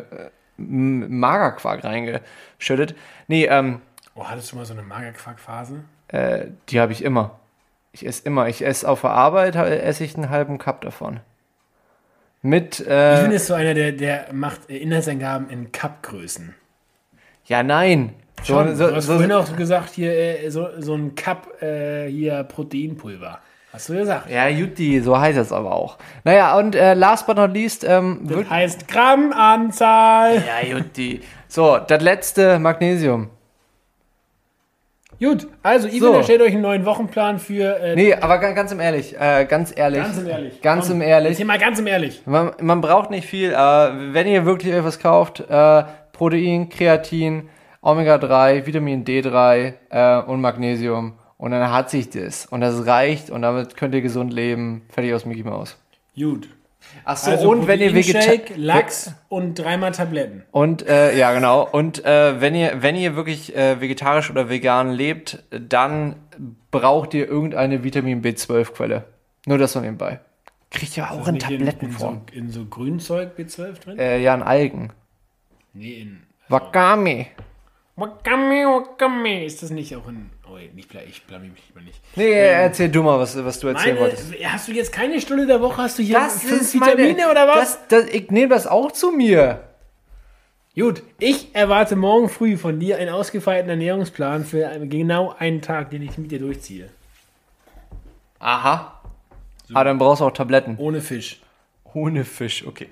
[0.57, 2.93] Magerquark reingeschüttet.
[3.27, 3.81] Nee, ähm,
[4.15, 5.75] Oh, hattest du mal so eine Magerquark-Phase?
[6.09, 7.39] Äh, die habe ich immer.
[7.93, 8.49] Ich esse immer.
[8.49, 11.21] Ich esse auf der Arbeit, esse ich einen halben Cup davon.
[12.41, 16.53] Mit, Ich äh, bin jetzt so einer, der, der macht Inhaltsangaben in Cup-Größen.
[17.45, 18.13] ja, nein.
[18.43, 22.07] Schon, so, du hast so, vorhin auch gesagt, hier äh, so, so ein Cup äh,
[22.09, 23.39] hier Proteinpulver.
[23.71, 24.29] Hast du gesagt?
[24.31, 25.97] ja, Jutti, so heißt es aber auch.
[26.23, 30.35] Naja, und äh, last but not least, ähm, Das heißt Grammanzahl.
[30.37, 31.21] ja, Jutti.
[31.47, 33.29] So, das letzte Magnesium.
[35.19, 36.13] Gut, also Ivan So.
[36.15, 37.77] erstellt euch einen neuen Wochenplan für.
[37.79, 40.01] Äh, Nee, aber ga- ganz im ehrlich, äh, ganz ehrlich.
[40.01, 40.61] Ganz im Ehrlich.
[40.61, 41.43] Ganz Komm, im Ehrlich.
[41.45, 42.21] Mal ganz im Ehrlich.
[42.25, 47.49] Man, man braucht nicht viel, äh, wenn ihr wirklich etwas kauft, äh, Protein, Kreatin,
[47.81, 51.13] Omega-3, Vitamin D3 äh, und Magnesium.
[51.37, 52.45] Und dann hat sich das.
[52.45, 54.81] Und das reicht und damit könnt ihr gesund leben.
[54.89, 55.77] Fertig aus Mickey Mouse.
[56.15, 56.49] Gut.
[57.05, 60.43] Achso, Also und wenn ihr Proteinshake, Vegetar Lachs und dreimal Tabletten.
[60.51, 61.67] Und äh, ja, genau.
[61.69, 66.15] Und äh, wenn ihr, wenn ihr wirklich äh, vegetarisch oder vegan lebt, dann
[66.71, 69.05] braucht ihr irgendeine Vitamin B12-Quelle.
[69.45, 70.19] Nur das so nebenbei.
[70.71, 72.21] Kriegt ihr auch in Nicht in, Tablettenform.
[72.31, 73.99] so, in so Grünzeug B12 drin?
[73.99, 74.91] Äh, ja, in Algen.
[75.73, 76.21] Nee, in.
[76.47, 77.27] Wakame.
[77.99, 79.45] Wakame, Wakame.
[79.45, 80.29] Ist das nicht auch in.
[80.49, 82.01] Oh, nicht, ich blamier mich lieber nicht.
[82.15, 84.33] Nee, erzähl du mal, was, was du erzählen Meine, wolltest.
[84.43, 85.81] hast du jetzt keine Stunde der Woche?
[85.83, 87.79] Hast du hier Das fünf ist meine, Vitamine oder was?
[87.87, 89.63] Das, das, ich nehme das auch zu mir.
[90.75, 96.01] Gut, ich erwarte morgen früh von dir einen ausgefeilten Ernährungsplan für genau einen Tag, den
[96.01, 96.89] ich mit dir durchziehe.
[98.39, 99.01] Aha.
[99.73, 100.77] Aber dann brauchst du auch Tabletten.
[100.77, 101.41] Ohne Fisch.
[101.93, 102.87] Ohne Fisch, okay.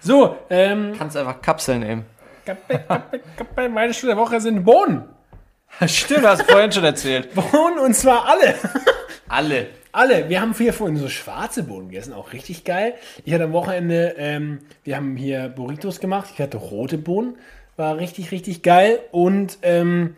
[0.00, 2.06] So, ähm, Kannst einfach Kapseln nehmen.
[2.48, 5.04] Kappe, Kappe, Kappe, meine Stunde der Woche sind Bohnen.
[5.86, 7.34] Stimmt, hast du vorhin schon erzählt.
[7.34, 8.54] Bohnen und zwar alle.
[9.30, 9.66] Alle.
[9.92, 10.30] Alle.
[10.30, 12.94] Wir haben hier vorhin so schwarze Bohnen gegessen, auch richtig geil.
[13.26, 16.30] Ich hatte am Wochenende, ähm, wir haben hier Burritos gemacht.
[16.32, 17.36] Ich hatte rote Bohnen,
[17.76, 19.00] war richtig, richtig geil.
[19.10, 20.16] Und ähm,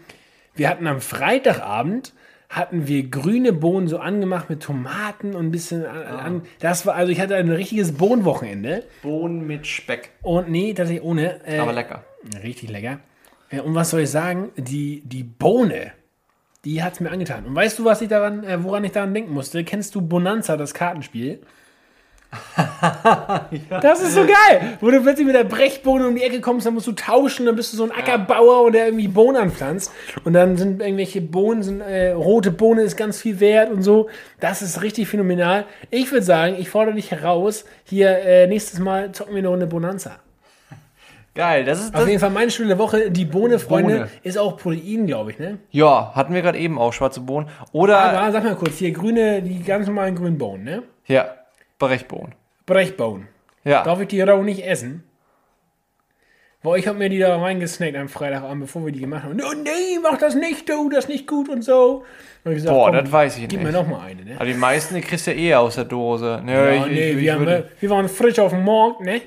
[0.55, 2.13] wir hatten am Freitagabend
[2.49, 6.97] hatten wir grüne Bohnen so angemacht mit Tomaten und ein bisschen an, an das war
[6.97, 10.11] also ich hatte ein richtiges Bohnenwochenende Bohnen mit Speck.
[10.23, 12.03] und nee tatsächlich ohne äh, Aber lecker.
[12.43, 13.01] Richtig lecker.
[13.51, 14.51] Ja, und was soll ich sagen?
[14.57, 15.93] Die, die Bohne,
[16.65, 17.47] die hat es mir angetan.
[17.47, 19.65] Und weißt du, was ich daran, äh, woran ich daran denken musste?
[19.65, 21.41] Kennst du Bonanza, das Kartenspiel?
[23.83, 26.75] Das ist so geil, wo du plötzlich mit der Brechbohne um die Ecke kommst, dann
[26.75, 29.93] musst du tauschen, dann bist du so ein Ackerbauer und der irgendwie Bohnen anpflanzt.
[30.25, 34.09] Und dann sind irgendwelche Bohnen, sind, äh, rote Bohne ist ganz viel wert und so.
[34.39, 35.67] Das ist richtig phänomenal.
[35.91, 39.67] Ich würde sagen, ich fordere dich heraus, hier äh, nächstes Mal zocken wir eine Runde
[39.67, 40.21] Bonanza.
[41.35, 42.09] Geil, das ist Auf das.
[42.09, 43.11] jeden Fall meine der Woche.
[43.11, 44.09] Die Bohne, Freunde, Bohne.
[44.23, 45.59] ist auch Protein, glaube ich, ne?
[45.71, 47.49] Ja, hatten wir gerade eben auch, schwarze Bohnen.
[47.73, 50.83] Oder, Aber sag mal kurz, hier grüne, die ganz normalen grünen Bohnen, ne?
[51.07, 51.35] ja,
[51.79, 52.35] Brechbohnen.
[52.67, 53.29] Brechbohnen.
[53.65, 53.85] Ja.
[53.85, 55.05] Darf ich die roh nicht essen?
[56.63, 59.41] Boah, ich habe mir die da reingesnackt am Freitagabend, bevor wir die gemacht haben.
[59.41, 62.05] Oh nee, mach das nicht, du, das ist nicht gut und so.
[62.45, 63.75] Und gesagt, Boah, komm, das weiß ich Gib mir nicht.
[63.75, 64.35] noch mal eine, ne?
[64.37, 66.43] Aber die meisten, die kriegst du eh aus der Dose.
[66.45, 69.01] Ne, Ja, ich, nee, ich, ich wir, haben, würde, wir waren frisch auf dem Markt,
[69.01, 69.23] ne?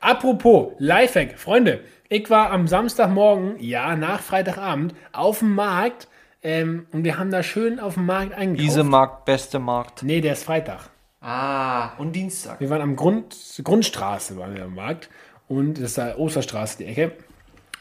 [0.00, 6.08] Apropos, Lifehack, Freunde, ich war am Samstagmorgen, ja, nach Freitagabend, auf dem Markt
[6.42, 8.64] ähm, und wir haben da schön auf dem Markt eingekauft.
[8.68, 10.02] diese Markt, beste Markt.
[10.02, 10.90] Nee, der ist Freitag.
[11.20, 12.60] Ah, und Dienstag.
[12.60, 15.08] Wir waren am Grund, Grundstraße, waren wir am Markt.
[15.48, 17.12] Und das ist da Osterstraße, die Ecke.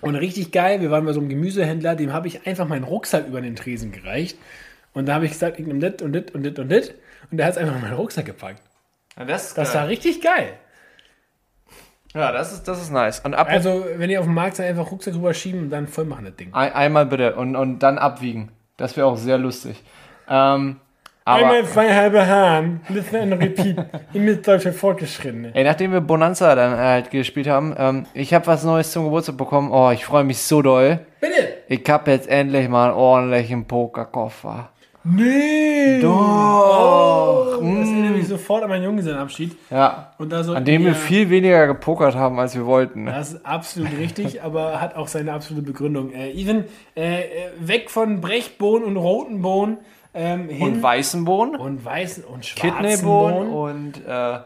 [0.02, 3.28] Und richtig geil, wir waren bei so einem Gemüsehändler, dem habe ich einfach meinen Rucksack
[3.28, 4.38] über den Tresen gereicht.
[4.94, 6.90] Und da habe ich gesagt, ich nehme das und das und das und das.
[7.32, 8.62] Und der hat es einfach in meinen Rucksack gepackt.
[9.18, 9.82] Ja, das ist Das geil.
[9.82, 10.54] war richtig geil.
[12.16, 13.20] Ja, das ist, das ist nice.
[13.20, 16.06] Und ab, Also, wenn ihr auf dem Markt seid, einfach Rucksack rüberschieben und dann voll
[16.06, 16.54] machen das Ding.
[16.54, 18.52] ein, einmal bitte und, und dann abwiegen.
[18.78, 19.84] Das wäre auch sehr lustig.
[20.30, 20.78] Ähm,
[21.28, 23.78] Einmal zwei halbe Haaren, listen and repeat.
[24.14, 25.56] Müsst Deutsche Fortgeschrittene.
[25.56, 29.36] ey, nachdem wir Bonanza dann halt gespielt haben, ähm, ich habe was Neues zum Geburtstag
[29.36, 29.72] bekommen.
[29.72, 31.00] Oh, ich freue mich so doll.
[31.20, 31.48] Bitte!
[31.68, 34.70] Ich habe jetzt endlich mal einen ordentlichen Pokerkoffer.
[35.06, 36.00] Nee!
[36.02, 37.60] Doch.
[37.62, 39.56] Oh, das erinnert mich sofort an meinen Junggesellenabschied.
[39.70, 40.14] Ja.
[40.18, 43.06] Und da An dem wir viel weniger gepokert haben, als wir wollten.
[43.06, 46.12] Das ist absolut richtig, aber hat auch seine absolute Begründung.
[46.12, 46.66] Äh, Even,
[46.98, 47.26] äh, äh,
[47.60, 49.78] weg von Brechbohnen und roten Bohnen
[50.16, 53.94] ähm, hin Und weißen Bohnen, und weißen und schwarzen Kidneybohnen Bohnen.
[53.96, 54.40] und äh,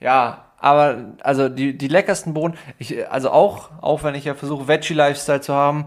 [0.00, 4.68] ja, aber also die, die leckersten Bohnen, ich, also auch, auch wenn ich ja versuche,
[4.68, 5.86] Veggie-Lifestyle zu haben,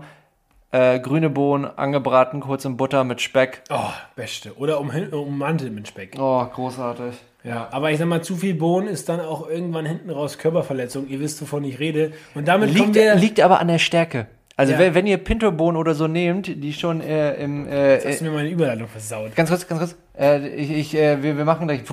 [0.74, 3.62] äh, grüne Bohnen angebraten, kurz in Butter mit Speck.
[3.70, 4.58] Oh, beste.
[4.58, 6.18] Oder um, ummantelt mit Speck.
[6.20, 7.16] Oh, großartig.
[7.44, 11.08] Ja, aber ich sag mal, zu viel Bohnen ist dann auch irgendwann hinten raus Körperverletzung.
[11.08, 12.14] Ihr wisst, wovon ich rede.
[12.34, 13.16] Und damit Liegt, wir...
[13.16, 14.28] liegt aber an der Stärke.
[14.56, 14.80] Also Ja.
[14.80, 18.32] wenn, wenn ihr Pinto-Bohnen oder so nehmt, die schon äh, im äh, Hast du mir
[18.32, 19.36] meine Überleitung versaut.
[19.36, 19.96] Ganz kurz, ganz kurz.
[20.18, 21.82] Äh, ich, ich, äh, wir, wir machen gleich.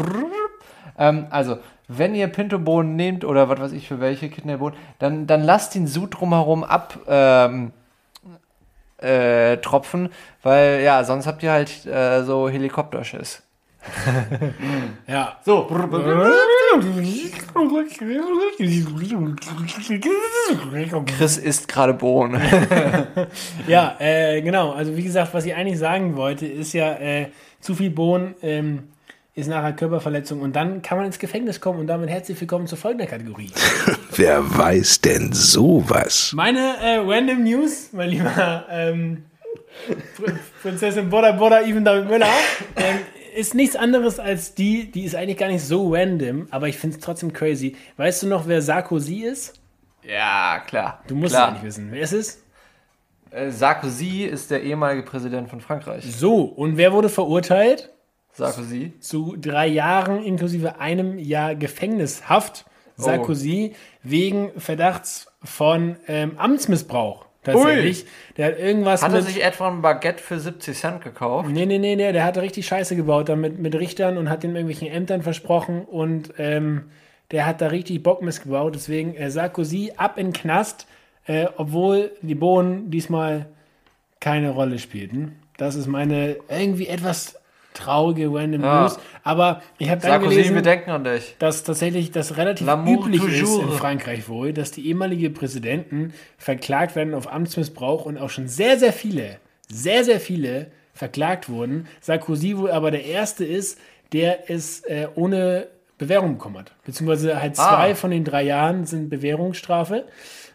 [0.99, 1.57] Ähm, also,
[1.89, 5.87] wenn ihr Pinto-Bohnen nehmt oder was weiß ich für welche Kidneybohnen, dann, dann lasst den
[5.87, 7.72] Sud drumherum ab, ähm,
[9.03, 10.11] äh, Tropfen,
[10.42, 13.42] weil ja, sonst habt ihr halt äh, so Helikopterschiss.
[15.07, 15.38] Ja.
[15.44, 15.66] So.
[21.07, 22.40] Chris isst gerade Bohnen.
[23.66, 24.72] Ja, äh, genau.
[24.72, 27.30] Also wie gesagt, was ich eigentlich sagen wollte, ist ja, äh,
[27.61, 28.89] zu viel Bohnen ähm,
[29.41, 32.78] ist nachher Körperverletzung und dann kann man ins Gefängnis kommen und damit herzlich willkommen zur
[32.78, 33.51] folgenden Kategorie.
[34.16, 36.32] Wer weiß denn sowas?
[36.34, 39.24] Meine äh, Random News, mein lieber ähm,
[40.18, 42.28] Pr- Prinzessin Bodda Bodda Even David Müller,
[42.76, 42.99] ähm,
[43.36, 46.97] ist nichts anderes als die, die ist eigentlich gar nicht so random, aber ich finde
[46.97, 47.76] es trotzdem crazy.
[47.97, 49.55] Weißt du noch, wer Sarkozy ist?
[50.03, 51.03] ja, klar.
[51.07, 51.45] Du musst klar.
[51.45, 51.88] es eigentlich wissen.
[51.93, 52.43] Wer ist es?
[53.30, 56.05] Äh, Sarkozy ist der ehemalige Präsident von Frankreich.
[56.05, 57.91] So, und wer wurde verurteilt?
[58.33, 58.93] Sarkozy.
[59.01, 62.64] zu drei Jahren inklusive einem Jahr Gefängnishaft
[62.97, 67.26] Sarkozy wegen Verdachts von ähm, Amtsmissbrauch.
[67.43, 68.05] Tatsächlich.
[68.37, 71.49] Der hat irgendwas Hat er sich etwa ein Baguette für 70 Cent gekauft?
[71.49, 74.51] Nee, nee, nee, nee, der hat richtig Scheiße gebaut da mit, Richtern und hat den
[74.51, 76.91] irgendwelchen Ämtern versprochen und ähm,
[77.31, 78.74] der hat da richtig Bock missgebaut.
[78.74, 80.87] Deswegen äh, Sarkozy ab in Knast,
[81.24, 83.47] äh, obwohl die Bohnen diesmal
[84.20, 85.37] keine Rolle spielten.
[85.57, 87.39] Das ist meine irgendwie etwas
[87.75, 88.83] traurige Random Ja.
[88.83, 88.99] News.
[89.23, 91.37] Aber ich habe dann gelesen, wir denken an dich.
[91.39, 93.62] dass tatsächlich das relativ L'amour üblich ist toujours.
[93.64, 98.79] in Frankreich wohl, dass die ehemalige Präsidenten verklagt werden auf Amtsmissbrauch und auch schon sehr,
[98.79, 99.37] sehr viele,
[99.68, 101.87] sehr, sehr viele verklagt wurden.
[102.01, 103.79] Sarkozy wohl aber der Erste ist,
[104.12, 105.68] der es äh, ohne
[105.99, 106.73] Bewährung bekommen hat.
[106.85, 107.68] Beziehungsweise halt Ah.
[107.68, 110.05] zwei von den drei Jahren sind Bewährungsstrafe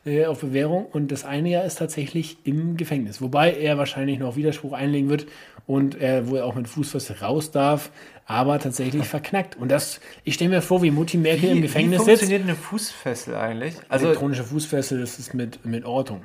[0.05, 3.21] äh, auf Bewährung und das eine Jahr ist tatsächlich im Gefängnis.
[3.21, 5.25] Wobei er wahrscheinlich noch Widerspruch einlegen wird
[5.67, 7.89] und er wohl auch mit Fußfessel raus darf,
[8.27, 9.55] aber tatsächlich verknackt.
[9.55, 12.21] Und das, ich stelle mir vor, wie Mutti Merkel im Gefängnis wie sitzt.
[12.21, 13.75] funktioniert eine Fußfessel eigentlich?
[13.89, 16.21] Also, Elektronische Fußfessel, das ist mit, mit Ortung.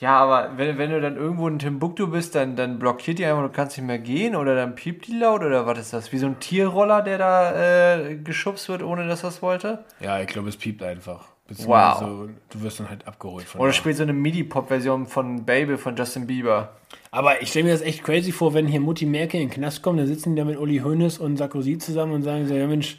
[0.00, 3.42] ja, aber wenn, wenn du dann irgendwo in Timbuktu bist, dann, dann blockiert die einfach,
[3.42, 6.12] du kannst nicht mehr gehen oder dann piept die laut oder was ist das?
[6.12, 9.84] Wie so ein Tierroller, der da äh, geschubst wird, ohne dass das wollte?
[10.00, 11.29] Ja, ich glaube, es piept einfach.
[11.58, 12.28] Wow.
[12.50, 13.74] du wirst dann halt abgeholt von Oder da.
[13.74, 16.76] spielt so eine MIDI-Pop-Version von Baby von Justin Bieber.
[17.10, 19.82] Aber ich stelle mir das echt crazy vor, wenn hier Mutti Merkel in den Knast
[19.82, 22.66] kommt, dann sitzen die da mit Uli Hoeneß und Sarkozy zusammen und sagen so, ja
[22.66, 22.98] Mensch,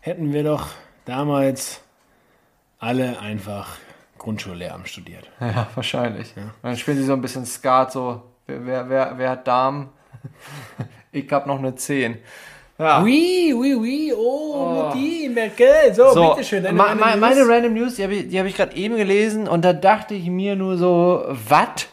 [0.00, 0.68] hätten wir doch
[1.04, 1.82] damals
[2.78, 3.76] alle einfach
[4.18, 5.30] Grundschullehramt studiert.
[5.40, 6.34] Ja, wahrscheinlich.
[6.36, 9.90] Und dann spielen sie so ein bisschen Skat, so, wer, wer, wer, wer hat Darm?
[11.12, 12.18] ich hab noch eine 10.
[12.80, 13.02] Ja.
[13.02, 16.62] Oui, oui, oui, oh, Mutti Merkel, so, So, bitteschön.
[16.62, 17.20] deine ma, Random ma, News.
[17.20, 20.30] meine Random News, die habe ich, hab ich gerade eben gelesen und da dachte ich
[20.30, 21.88] mir nur so, Watt?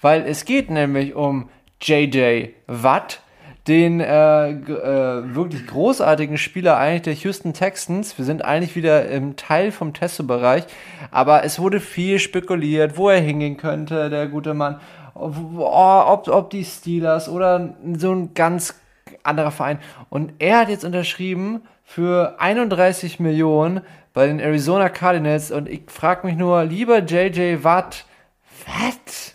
[0.00, 1.48] Weil es geht nämlich um
[1.82, 3.22] JJ Watt,
[3.66, 8.16] den äh, äh, wirklich großartigen Spieler eigentlich der Houston Texans.
[8.16, 10.62] Wir sind eigentlich wieder im Teil vom Testo-Bereich,
[11.10, 14.78] aber es wurde viel spekuliert, wo er hingehen könnte, der gute Mann.
[15.14, 18.76] Ob, oh, ob, ob die Steelers oder so ein ganz
[19.22, 19.78] anderer Verein.
[20.08, 23.80] Und er hat jetzt unterschrieben für 31 Millionen
[24.14, 25.50] bei den Arizona Cardinals.
[25.50, 28.04] Und ich frage mich nur, lieber JJ Watt,
[28.66, 29.34] was?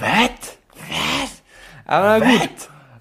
[0.00, 0.58] Was?
[0.74, 1.42] Was?
[1.86, 2.50] Aber na gut.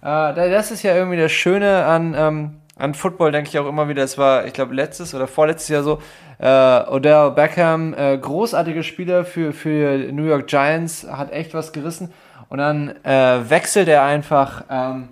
[0.02, 3.68] Äh, da- das ist ja irgendwie das Schöne an, ähm, an Football, denke ich auch
[3.68, 4.04] immer wieder.
[4.04, 6.02] Es war, ich glaube, letztes oder vorletztes Jahr so.
[6.41, 6.47] Äh,
[6.89, 12.14] Odell Beckham, äh, großartiger Spieler für, für New York Giants, hat echt was gerissen.
[12.47, 15.10] Und dann äh, wechselt er einfach ähm,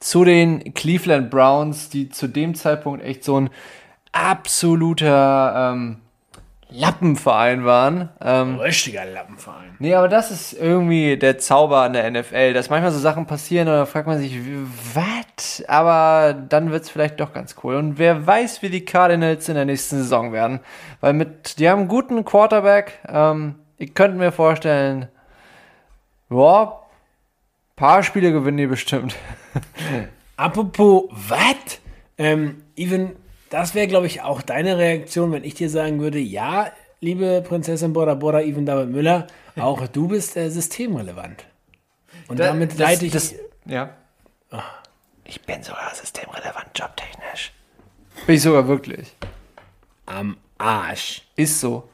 [0.00, 3.50] zu den Cleveland Browns, die zu dem Zeitpunkt echt so ein
[4.12, 5.98] absoluter ähm,
[6.70, 8.08] Lappenverein waren.
[8.20, 9.76] Ähm, Richtiger Lappenverein.
[9.78, 13.68] Nee, aber das ist irgendwie der Zauber an der NFL, dass manchmal so Sachen passieren
[13.68, 14.38] und dann fragt man sich,
[14.94, 15.64] was?
[15.68, 17.74] Aber dann wird's vielleicht doch ganz cool.
[17.76, 20.60] Und wer weiß, wie die Cardinals in der nächsten Saison werden.
[21.00, 23.00] Weil mit, die haben einen guten Quarterback.
[23.08, 25.08] Ähm, ich könnte mir vorstellen,
[26.30, 26.79] ja,
[27.80, 29.16] paar Spiele gewinnen die bestimmt.
[30.36, 31.80] Apropos, was?
[32.18, 33.16] Ähm, Even,
[33.48, 36.70] das wäre, glaube ich, auch deine Reaktion, wenn ich dir sagen würde, ja,
[37.00, 39.26] liebe Prinzessin Bora Bora, Even David Müller,
[39.56, 41.46] auch du bist äh, systemrelevant.
[42.28, 43.12] Und damit leite ich...
[43.12, 43.96] Das, ja.
[45.24, 47.52] Ich bin sogar systemrelevant, jobtechnisch.
[48.26, 49.16] Bin ich sogar wirklich.
[50.04, 51.22] am Arsch.
[51.34, 51.88] Ist so.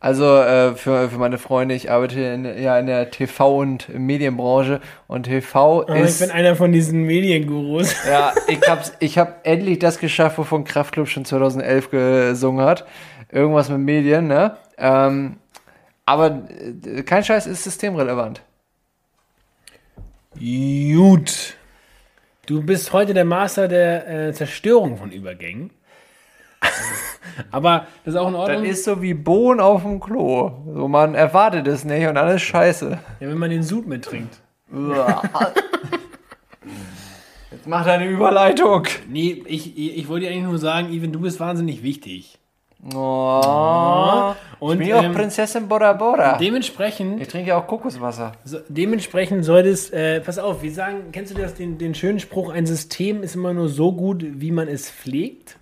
[0.00, 4.80] Also äh, für, für meine Freunde, ich arbeite in, ja in der TV- und Medienbranche
[5.08, 6.20] und TV ich ist.
[6.20, 7.96] bin einer von diesen Mediengurus.
[8.08, 12.86] ja, ich hab's, ich hab endlich das geschafft, wovon Kraftklub schon 2011 gesungen hat.
[13.30, 14.56] Irgendwas mit Medien, ne?
[14.78, 15.38] Ähm,
[16.06, 16.42] aber
[16.86, 18.40] äh, kein Scheiß ist systemrelevant.
[20.38, 21.56] Gut.
[22.46, 25.70] Du bist heute der Master der äh, Zerstörung von Übergängen.
[27.50, 28.64] Aber das ist auch in Das Ordnung.
[28.64, 30.52] ist so wie Bohnen auf dem Klo.
[30.74, 32.98] So, man erwartet es nicht und alles scheiße.
[33.20, 34.40] ja, wenn man den Sud mittrinkt.
[37.50, 38.84] Jetzt mach deine Überleitung.
[39.08, 42.38] Nee, ich, ich, wollte dir eigentlich nur sagen, Even, du bist wahnsinnig wichtig.
[42.94, 44.34] Oh.
[44.60, 46.36] Und, ich bin ja auch ähm, Prinzessin Bora Bora.
[46.38, 48.32] Dementsprechend, Ich trinke ja auch Kokoswasser.
[48.44, 52.52] so, dementsprechend solltest, äh, pass auf, wir sagen, kennst du das, den, den schönen Spruch,
[52.52, 55.57] ein System ist immer nur so gut, wie man es pflegt?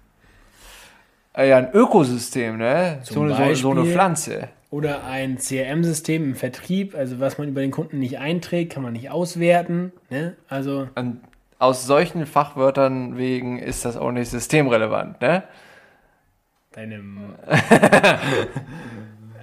[1.37, 2.99] Äh, Ja, ein Ökosystem, ne?
[3.03, 4.49] So, eine- so, eine Beispiel- Pflanze.
[4.71, 8.93] Oder ein CRM-System im Vertrieb, also was man über den Kunden nicht einträgt, kann man
[8.95, 9.93] nicht auswerten.
[10.11, 10.37] Ne?
[10.49, 11.21] Also, Und
[11.59, 15.45] aus solchen Fachwörtern wegen ist das auch nicht systemrelevant, ne?
[16.73, 17.35] deinem.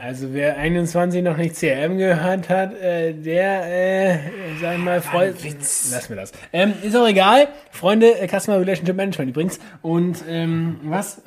[0.05, 4.19] also, wer 21 noch nicht CRM gehört hat, äh, der, äh,
[4.59, 5.35] sag mal, freut.
[5.41, 6.33] Lass mir das.
[6.51, 7.47] Ähm, ist auch egal.
[7.71, 9.59] Freunde, äh, Customer Relationship Management übrigens.
[9.81, 11.21] Und, ähm, was?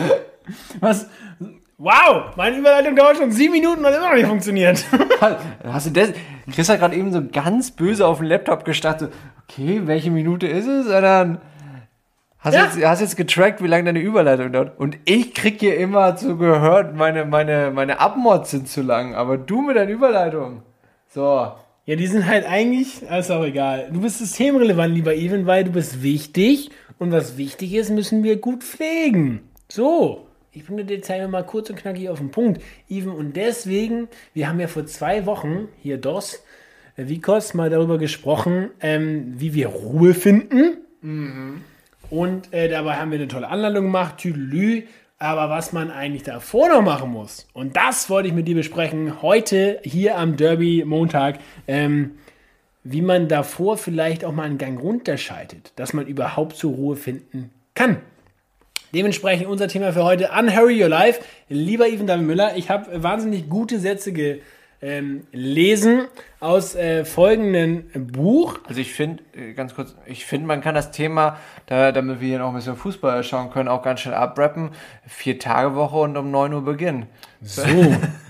[0.80, 1.06] was?
[1.76, 2.34] Wow!
[2.36, 4.82] Meine Überleitung dauert schon sieben Minuten und hat immer noch nicht funktioniert.
[5.62, 6.12] Hast du das?
[6.50, 9.12] Chris hat gerade eben so ganz böse auf den Laptop gestartet.
[9.44, 10.86] Okay, welche Minute ist es?
[10.86, 11.42] Und dann
[12.48, 12.64] hast du Ja.
[12.66, 14.78] jetzt, hast jetzt getrackt, wie lange deine Überleitung dauert.
[14.78, 19.14] Und ich krieg hier immer so gehört, meine, meine, meine Abmods sind zu lang.
[19.14, 20.62] Aber du mit deiner Überleitung.
[21.08, 21.52] So.
[21.86, 23.88] Ja, die sind halt eigentlich, ist auch egal.
[23.90, 28.36] Du bist systemrelevant, lieber Even, weil du bist wichtig und was wichtig ist, müssen wir
[28.36, 29.40] gut pflegen.
[29.70, 33.12] So, ich bringe dir jetzt mal kurz und knackig auf den Punkt, Even.
[33.12, 36.42] Und deswegen, wir haben ja vor zwei Wochen hier DOS,
[36.98, 40.78] äh, Vikos, mal darüber gesprochen, ähm, wie wir Ruhe finden.
[42.10, 44.84] Und äh, dabei haben wir eine tolle Anleitung gemacht, Tüdelü.
[45.18, 49.20] Aber was man eigentlich davor noch machen muss, und das wollte ich mit dir besprechen,
[49.20, 52.12] heute hier am Derby Montag, ähm,
[52.84, 57.50] wie man davor vielleicht auch mal einen Gang runterschaltet, dass man überhaupt zur Ruhe finden
[57.74, 57.96] kann.
[58.94, 61.20] Dementsprechend unser Thema für heute, Unhurry Your Life.
[61.48, 64.12] Lieber Ivan David Müller, ich habe wahnsinnig gute Sätze
[64.80, 66.06] gelesen
[66.38, 68.60] aus äh, folgendem Buch.
[68.64, 72.28] Also ich finde, äh, ganz kurz, ich finde, man kann das Thema, da, damit wir
[72.28, 74.70] hier noch ein bisschen Fußball schauen können, auch ganz schnell abrappen.
[75.06, 77.06] Vier Tage Woche und um 9 Uhr beginnen.
[77.42, 77.62] So,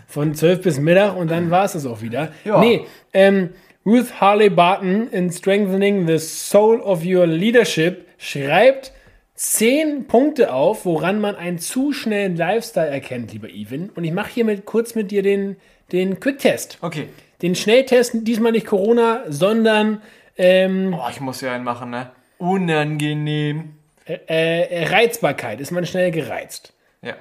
[0.07, 2.33] von 12 bis Mittag und dann war es das auch wieder.
[2.45, 2.61] Ja.
[2.61, 3.51] Nee, ähm,
[3.85, 8.93] Ruth Harley Barton in Strengthening the Soul of Your Leadership schreibt
[9.35, 13.91] zehn Punkte auf, woran man einen zu schnellen Lifestyle erkennt, lieber Even.
[13.91, 15.57] Und ich mache hier mit, kurz mit dir den,
[15.93, 16.79] den Quick-Test.
[16.81, 17.09] Okay.
[17.43, 20.03] Den Schnelltest, diesmal nicht Corona, sondern
[20.37, 22.11] ähm, Boah, ich muss ja einen machen, ne?
[22.39, 23.75] Unangenehm.
[24.07, 25.61] äh, Reizbarkeit.
[25.61, 26.73] Ist man schnell gereizt?
[27.03, 27.15] Ja.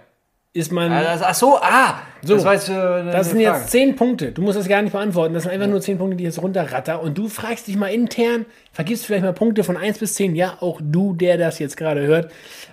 [0.53, 0.91] Ist man.
[0.91, 2.01] Also, ach so, ah!
[2.23, 2.73] So, das war jetzt, äh,
[3.11, 3.57] Das sind Frage.
[3.59, 4.31] jetzt zehn Punkte.
[4.31, 5.33] Du musst das gar nicht beantworten.
[5.33, 7.01] Das sind einfach nur zehn Punkte, die ich jetzt runterratter.
[7.01, 10.35] Und du fragst dich mal intern, vergibst vielleicht mal Punkte von 1 bis 10.
[10.35, 12.31] Ja, auch du, der das jetzt gerade hört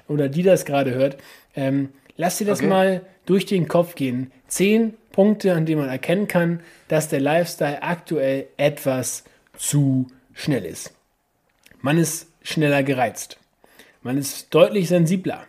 [0.08, 1.16] oder die das gerade hört.
[1.56, 2.68] Ähm, lass dir das Okay.
[2.68, 4.30] mal durch den Kopf gehen.
[4.48, 9.22] Zehn Punkte, an denen man erkennen kann, dass der Lifestyle aktuell etwas
[9.56, 10.92] zu schnell ist.
[11.80, 13.38] Man ist schneller gereizt.
[14.02, 15.46] Man ist deutlich sensibler.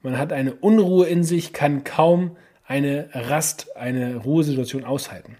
[0.00, 2.36] Man hat eine Unruhe in sich, kann kaum
[2.68, 5.38] eine Rast, eine Ruhesituation aushalten.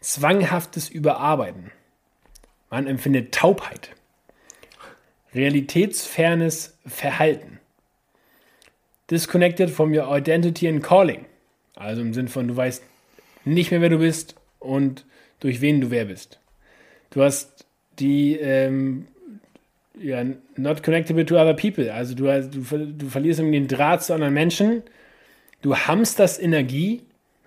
[0.00, 1.72] Zwanghaftes Überarbeiten.
[2.68, 3.92] Man empfindet Taubheit.
[5.34, 7.60] Realitätsfernes Verhalten.
[9.10, 11.24] Disconnected from your identity and calling.
[11.78, 12.82] Also im Sinn von, du weißt
[13.44, 15.04] nicht mehr, wer du bist und
[15.40, 16.40] durch wen du wer bist.
[17.10, 17.66] Du hast
[17.98, 19.06] die ähm,
[20.00, 20.24] ja,
[20.56, 21.92] not connectable to other people.
[21.92, 24.82] Also du, du, du verlierst den Draht zu anderen Menschen.
[25.62, 27.02] Du hamsterst Energie.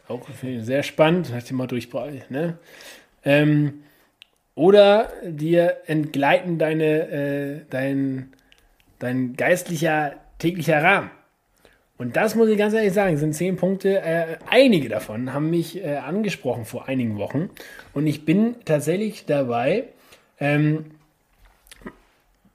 [0.08, 0.28] Auch
[0.60, 1.32] sehr spannend.
[1.32, 1.90] Nach dem Motto, ich
[2.30, 2.58] ne?
[3.24, 3.84] Ähm,
[4.56, 8.34] oder dir entgleiten deine, äh, dein,
[9.00, 11.12] dein geistlicher täglicher Rahmen.
[12.02, 14.02] Und das muss ich ganz ehrlich sagen, sind zehn Punkte.
[14.02, 17.52] Äh, einige davon haben mich äh, angesprochen vor einigen Wochen.
[17.94, 19.84] Und ich bin tatsächlich dabei,
[20.40, 20.86] ähm,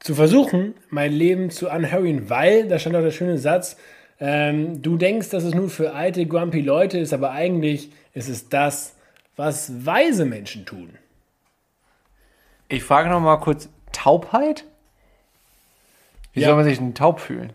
[0.01, 3.77] zu versuchen, mein Leben zu unhurryen, weil, da stand auch der schöne Satz,
[4.19, 8.49] ähm, du denkst, dass es nur für alte, grumpy Leute ist, aber eigentlich ist es
[8.49, 8.97] das,
[9.37, 10.91] was weise Menschen tun.
[12.69, 14.65] Ich frage noch mal kurz, Taubheit?
[16.33, 16.49] Wie Ja.
[16.49, 17.53] soll man sich denn taub fühlen?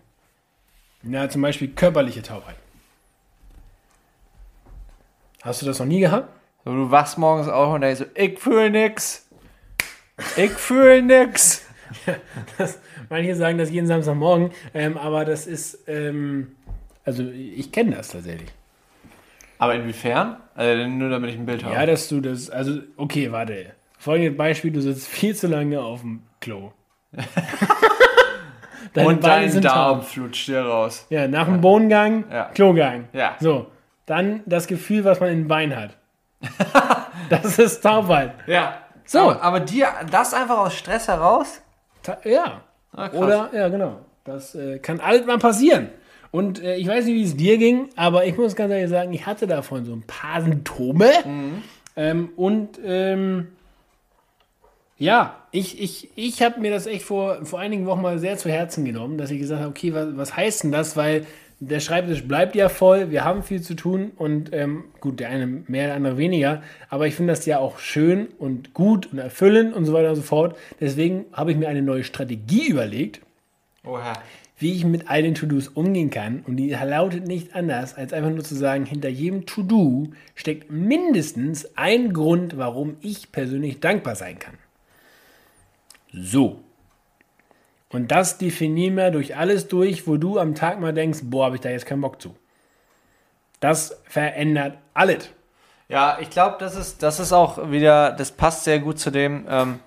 [1.04, 2.56] Na, zum Beispiel körperliche Taubheit.
[5.42, 6.30] Hast du das noch nie gehabt?
[6.64, 9.28] So, du wachst morgens auf und denkst so, ich fühl nix.
[10.38, 11.66] Ich fühl nix.
[12.58, 12.80] Das,
[13.10, 16.56] manche sagen das jeden Samstagmorgen, ähm, aber das ist, ähm,
[17.04, 18.48] also ich kenne das tatsächlich.
[19.58, 20.38] Aber inwiefern?
[20.56, 21.76] Also nur damit ich ein Bild habe.
[21.76, 23.74] Ja, dass du das, also, okay, warte.
[23.98, 26.72] Folgendes Beispiel, du sitzt viel zu lange auf dem Klo.
[28.94, 30.08] deine Und Beine dein sind Darm taub.
[30.08, 31.06] flutscht dir raus.
[31.10, 32.46] Ja, nach dem Bohnengang, Ja.
[32.54, 33.08] Klogang.
[33.14, 33.36] Ja.
[33.40, 33.68] So,
[34.06, 35.98] dann das Gefühl, was man in den Beinen hat.
[37.30, 38.34] das ist Taubheit.
[38.48, 38.78] Ja.
[39.06, 39.20] So.
[39.20, 41.62] Aber, aber dir, das einfach aus Stress heraus?
[42.04, 42.62] Ta ja.
[42.94, 43.10] Ah.
[43.14, 44.00] Oder, ja, genau.
[44.24, 45.90] Das äh, kann alles mal passieren.
[46.32, 49.14] Und äh, ich weiß nicht, wie es dir ging, aber ich muss ganz ehrlich sagen,
[49.14, 51.10] ich hatte davon so ein paar Symptome.
[51.96, 53.50] Ähm, und ähm,
[55.02, 58.52] ja, ich, ich, ich habe mir das echt vor, vor einigen Wochen mal sehr zu
[58.52, 60.96] Herzen genommen, dass ich gesagt habe, okay, was, was heißt denn das?
[60.96, 61.26] Weil
[61.60, 65.48] der Schreibtisch bleibt ja voll, wir haben viel zu tun und ähm, gut, der eine
[65.48, 69.74] mehr, der andere weniger, aber ich finde das ja auch schön und gut und erfüllend
[69.74, 70.56] und so weiter und so fort.
[70.80, 73.22] Deswegen habe ich mir eine neue Strategie überlegt,
[73.84, 74.14] Oha.
[74.60, 76.44] wie ich mit all den To-Dos umgehen kann.
[76.46, 81.76] Und die lautet nicht anders, als einfach nur zu sagen, hinter jedem To-Do steckt mindestens
[81.76, 84.54] ein Grund, warum ich persönlich dankbar sein kann.
[86.14, 86.60] So.
[87.90, 91.56] Und das definieren wir durch alles durch, wo du am Tag mal denkst, boah, habe
[91.56, 92.36] ich da jetzt keinen Bock zu.
[93.60, 95.30] Das verändert alles.
[95.90, 99.46] Ja, ich glaube, das ist, das ist auch wieder, das passt sehr gut zu dem,
[99.50, 99.80] ähm,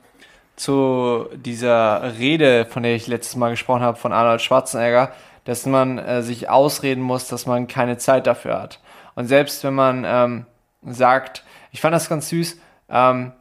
[0.54, 5.12] zu dieser Rede, von der ich letztes Mal gesprochen habe, von Arnold Schwarzenegger,
[5.44, 8.80] dass man äh, sich ausreden muss, dass man keine Zeit dafür hat.
[9.14, 10.46] Und selbst wenn man ähm,
[10.82, 12.58] sagt, ich fand das ganz süß,
[12.90, 13.32] ähm,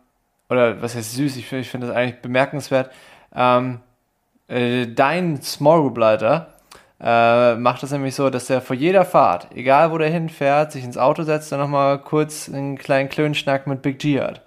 [0.54, 2.92] oder was heißt süß, ich, finde ich finde das eigentlich bemerkenswert,
[3.36, 3.80] ähm,
[4.48, 6.54] äh, dein Small Group Leiter
[7.02, 10.84] äh, macht das nämlich so, dass er vor jeder Fahrt, egal wo der hinfährt, sich
[10.84, 14.42] ins Auto setzt und nochmal kurz einen kleinen Klönschnack mit Big G hat.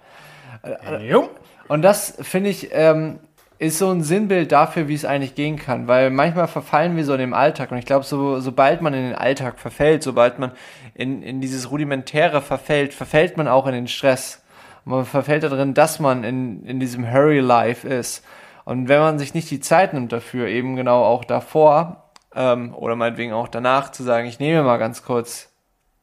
[1.01, 1.29] Jo.
[1.67, 3.19] Und das finde ich ähm,
[3.59, 7.13] ist so ein Sinnbild dafür, wie es eigentlich gehen kann, weil manchmal verfallen wir so
[7.13, 10.51] in den Alltag und ich glaube, so, sobald man in den Alltag verfällt, sobald man
[10.93, 14.43] in, in dieses Rudimentäre verfällt, verfällt man auch in den Stress.
[14.87, 18.23] Man verfällt darin, dass man in, in diesem Hurry Life ist.
[18.63, 22.95] Und wenn man sich nicht die Zeit nimmt dafür, eben genau auch davor ähm, oder
[22.95, 25.49] meinetwegen auch danach zu sagen, ich nehme mal ganz kurz,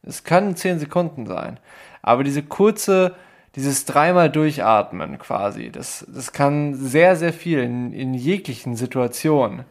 [0.03, 1.59] es können zehn Sekunden sein,
[2.03, 3.15] aber diese kurze,
[3.55, 9.65] dieses dreimal durchatmen quasi, das, das kann sehr, sehr viel in, in jeglichen Situationen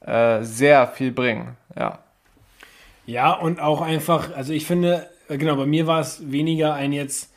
[0.00, 1.56] äh, sehr viel bringen.
[1.78, 2.00] Ja.
[3.06, 7.32] Ja, und auch einfach, also ich finde, genau, bei mir war es weniger ein jetzt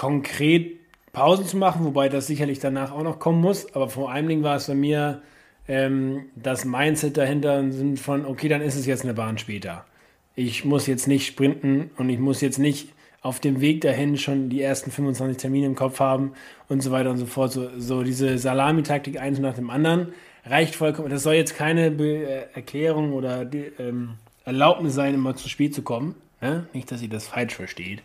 [0.00, 0.78] konkret
[1.12, 4.42] Pausen zu machen, wobei das sicherlich danach auch noch kommen muss, aber vor allen Dingen
[4.42, 5.20] war es bei mir
[5.68, 9.84] ähm, das Mindset dahinter Sinne von, okay, dann ist es jetzt eine Bahn später.
[10.34, 14.48] Ich muss jetzt nicht sprinten und ich muss jetzt nicht auf dem Weg dahin schon
[14.48, 16.32] die ersten 25 Termine im Kopf haben
[16.70, 17.52] und so weiter und so fort.
[17.52, 20.14] So, so diese Salamitaktik eins nach dem anderen
[20.46, 21.10] reicht vollkommen.
[21.10, 24.14] Das soll jetzt keine Be äh, Erklärung oder die, ähm,
[24.46, 26.14] Erlaubnis sein, immer zu spät zu kommen.
[26.40, 26.64] Ja?
[26.72, 28.02] Nicht, dass ihr das falsch versteht.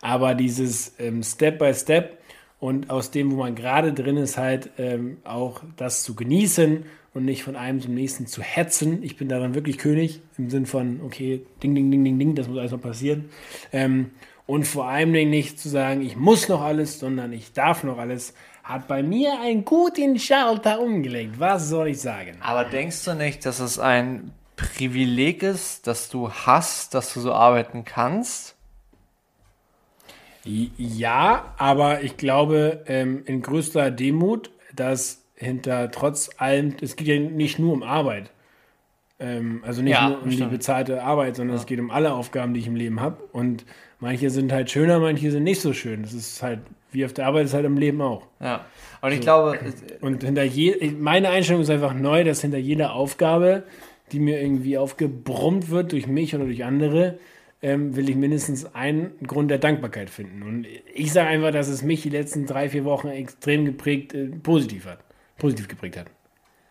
[0.00, 2.18] Aber dieses ähm, Step by Step
[2.58, 6.84] und aus dem, wo man gerade drin ist, halt ähm, auch das zu genießen
[7.14, 9.02] und nicht von einem zum nächsten zu hetzen.
[9.02, 12.48] Ich bin daran wirklich König im Sinn von, okay, ding, ding, ding, ding, ding, das
[12.48, 13.30] muss alles noch passieren.
[13.72, 14.10] Ähm,
[14.46, 18.32] und vor allem nicht zu sagen, ich muss noch alles, sondern ich darf noch alles,
[18.62, 21.38] hat bei mir einen guten Schalter umgelegt.
[21.38, 22.36] Was soll ich sagen?
[22.40, 27.32] Aber denkst du nicht, dass es ein Privileg ist, dass du hast, dass du so
[27.32, 28.56] arbeiten kannst?
[30.44, 37.18] Ja, aber ich glaube ähm, in größter Demut, dass hinter trotz allem, es geht ja
[37.18, 38.30] nicht nur um Arbeit.
[39.18, 40.52] Ähm, also nicht Ja, nur um die stimmt.
[40.52, 43.18] bezahlte Arbeit, sondern es geht um alle Aufgaben, die ich im Leben habe.
[43.32, 43.64] Und
[44.00, 46.02] manche sind halt schöner, manche sind nicht so schön.
[46.02, 46.60] Das ist halt,
[46.92, 48.26] wie auf der Arbeit ist halt im Leben auch.
[48.40, 48.66] Ja.
[49.02, 49.58] Und ich glaube,
[50.00, 53.64] Und hinter je, meine Einstellung ist einfach neu, dass hinter jeder Aufgabe,
[54.12, 57.18] die mir irgendwie aufgebrummt wird durch mich oder durch andere,
[57.62, 60.42] ähm, will ich mindestens einen Grund der Dankbarkeit finden.
[60.42, 64.26] Und ich sage einfach, dass es mich die letzten drei, vier Wochen extrem geprägt, äh,
[64.28, 64.98] positiv hat.
[65.38, 66.06] Positiv geprägt hat.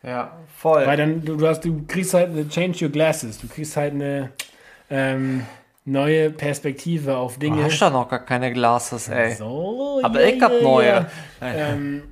[0.04, 0.86] ja, voll.
[0.86, 3.40] Weil dann, du, du hast, du kriegst halt eine Change your glasses.
[3.40, 4.32] Du kriegst halt eine
[4.90, 5.42] ähm,
[5.86, 7.64] neue Perspektive auf Du Dinge.
[7.64, 9.34] hast doch noch gar keine Glasses, ey.
[9.36, 10.86] So, Aber ja, ich hab ja, neue.
[10.88, 11.08] ja.
[11.42, 12.04] Ähm,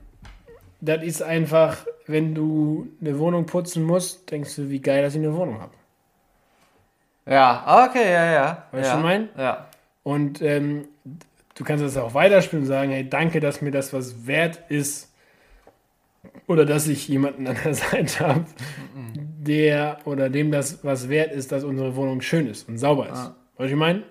[0.81, 5.21] das ist einfach, wenn du eine Wohnung putzen musst, denkst du, wie geil, dass ich
[5.21, 5.73] eine Wohnung habe.
[7.25, 8.63] Ja, okay, ja, ja.
[8.71, 8.97] Weißt du, ja.
[8.97, 9.29] ich mein?
[9.37, 9.67] Ja.
[10.03, 10.87] Und ähm,
[11.55, 15.09] du kannst das auch weiterspielen und sagen, hey, danke, dass mir das was wert ist.
[16.47, 18.45] Oder dass ich jemanden an der Seite habe,
[19.05, 23.11] der oder dem das was wert ist, dass unsere Wohnung schön ist und sauber ist.
[23.11, 24.03] Weißt du, ich meine?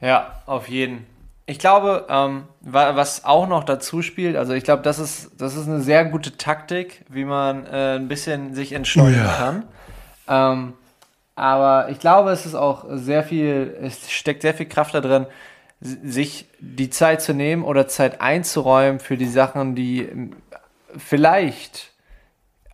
[0.00, 1.06] Ja, auf jeden.
[1.48, 5.54] Ich glaube, ähm, wa- was auch noch dazu spielt, also ich glaube, das ist, das
[5.54, 9.32] ist eine sehr gute Taktik, wie man äh, ein bisschen sich entschleunigen Oh ja.
[9.36, 9.64] kann.
[10.28, 10.72] Ähm,
[11.36, 15.26] aber ich glaube, es ist auch sehr viel, es steckt sehr viel Kraft da drin,
[15.80, 20.36] sich die Zeit zu nehmen oder Zeit einzuräumen für die Sachen, die ähm,
[20.96, 21.92] vielleicht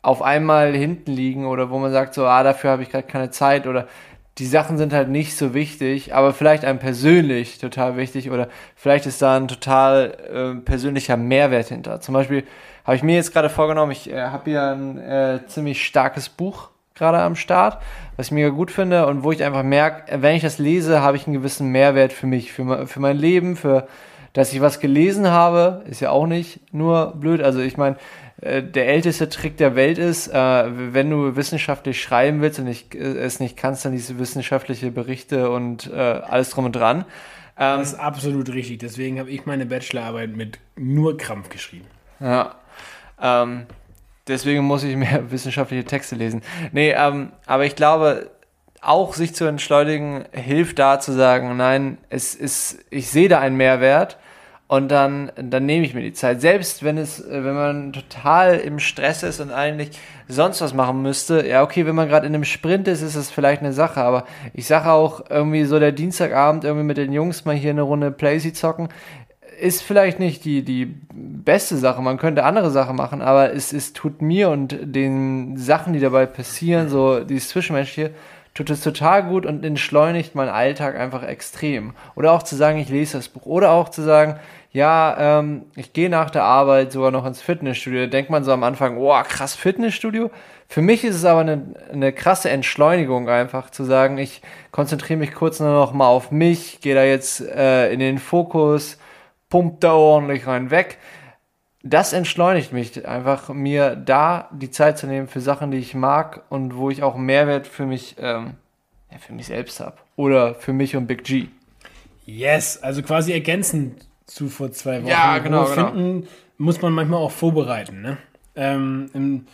[0.02, 3.30] auf einmal hinten liegen oder wo man sagt, so, ah, dafür habe ich gerade keine
[3.30, 3.86] Zeit oder
[4.38, 9.06] die Sachen sind halt nicht so wichtig, aber vielleicht einem persönlich total wichtig oder vielleicht
[9.06, 12.00] ist da ein total äh, persönlicher Mehrwert hinter.
[12.00, 12.44] Zum Beispiel
[12.84, 16.70] habe ich mir jetzt gerade vorgenommen, ich äh, habe hier ein äh, ziemlich starkes Buch
[16.94, 17.82] gerade am Start,
[18.16, 21.16] was ich mega gut finde und wo ich einfach merke, wenn ich das lese, habe
[21.16, 23.86] ich einen gewissen Mehrwert für mich, für, für mein Leben, für
[24.32, 27.42] dass ich was gelesen habe, ist ja auch nicht nur blöd.
[27.42, 27.96] Also ich meine,
[28.40, 32.94] äh, der älteste Trick der Welt ist, äh, wenn du wissenschaftlich schreiben willst und ich,
[32.94, 37.04] äh, es nicht kannst, dann diese wissenschaftliche Berichte und alles drum und dran.
[37.58, 38.78] Ähm, das ist absolut richtig.
[38.78, 41.86] Deswegen habe ich meine Bachelorarbeit mit nur Krampf geschrieben.
[42.20, 42.56] Ja.
[43.20, 43.66] Ähm,
[44.26, 46.42] deswegen muss ich mehr wissenschaftliche Texte lesen.
[46.72, 48.30] Nee, ähm, aber ich glaube,
[48.80, 53.56] auch sich zu entschleunigen hilft da zu sagen, nein, es ist, ich sehe da einen
[53.56, 54.18] Mehrwert
[54.72, 56.40] und dann, dann nehme ich mir die Zeit.
[56.40, 59.90] Selbst wenn es, wenn man total im Stress ist und eigentlich
[60.28, 63.30] sonst was machen müsste, ja, okay, wenn man gerade in einem Sprint ist, ist es
[63.30, 67.44] vielleicht eine Sache, aber ich sage auch irgendwie so der Dienstagabend irgendwie mit den Jungs
[67.44, 68.88] mal hier eine Runde Playsy zocken,
[69.60, 72.00] ist vielleicht nicht die, die beste Sache.
[72.00, 76.24] Man könnte andere Sachen machen, aber es, es tut mir und den Sachen, die dabei
[76.24, 78.12] passieren, so dieses Zwischenmenschliche,
[78.54, 81.94] tut es total gut und entschleunigt meinen Alltag einfach extrem.
[82.14, 83.46] Oder auch zu sagen, ich lese das Buch.
[83.46, 84.38] Oder auch zu sagen,
[84.72, 88.06] ja, ähm, ich gehe nach der Arbeit sogar noch ins Fitnessstudio.
[88.06, 90.30] Denkt man so am Anfang, oh, krass, Fitnessstudio.
[90.66, 95.34] Für mich ist es aber eine, eine krasse Entschleunigung einfach zu sagen, ich konzentriere mich
[95.34, 98.96] kurz nur noch mal auf mich, gehe da jetzt äh, in den Fokus,
[99.50, 100.96] pumpt da ordentlich rein weg.
[101.82, 106.44] Das entschleunigt mich einfach, mir da die Zeit zu nehmen für Sachen, die ich mag
[106.48, 108.54] und wo ich auch Mehrwert für mich, ähm,
[109.10, 109.96] ja, für mich selbst habe.
[110.16, 111.48] Oder für mich und Big G.
[112.24, 115.10] Yes, also quasi ergänzend zu vor zwei Wochen.
[115.10, 115.64] Ja, genau.
[115.64, 115.92] genau.
[115.92, 118.02] Finden muss man manchmal auch vorbereiten.
[118.02, 118.18] Ne?
[118.54, 119.46] Ähm,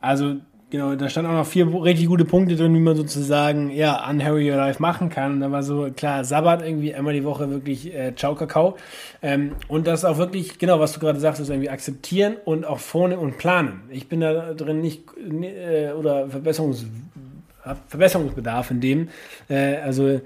[0.00, 0.36] also
[0.68, 4.22] Genau, da stand auch noch vier richtig gute Punkte drin, wie man sozusagen ja an
[4.22, 5.34] Harry Your Life machen kann.
[5.34, 8.76] Und da war so klar Sabbat irgendwie einmal die Woche wirklich äh, Ciao Kakao.
[9.22, 12.80] Ähm, und das auch wirklich, genau, was du gerade sagst, ist irgendwie akzeptieren und auch
[12.80, 13.82] vorne und planen.
[13.90, 16.84] Ich bin da drin nicht äh, oder Verbesserungs,
[17.86, 19.08] Verbesserungsbedarf in dem,
[19.48, 20.20] äh, also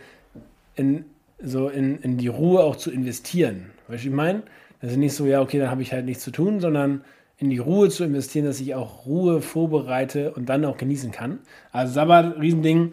[0.74, 1.04] in,
[1.42, 3.72] so in, in die Ruhe auch zu investieren.
[3.90, 4.42] Weißt du, ich meine?
[4.80, 7.04] Das ist nicht so, ja, okay, dann habe ich halt nichts zu tun, sondern
[7.40, 11.38] in die Ruhe zu investieren, dass ich auch Ruhe vorbereite und dann auch genießen kann.
[11.72, 12.92] Also Sabbat, Riesending,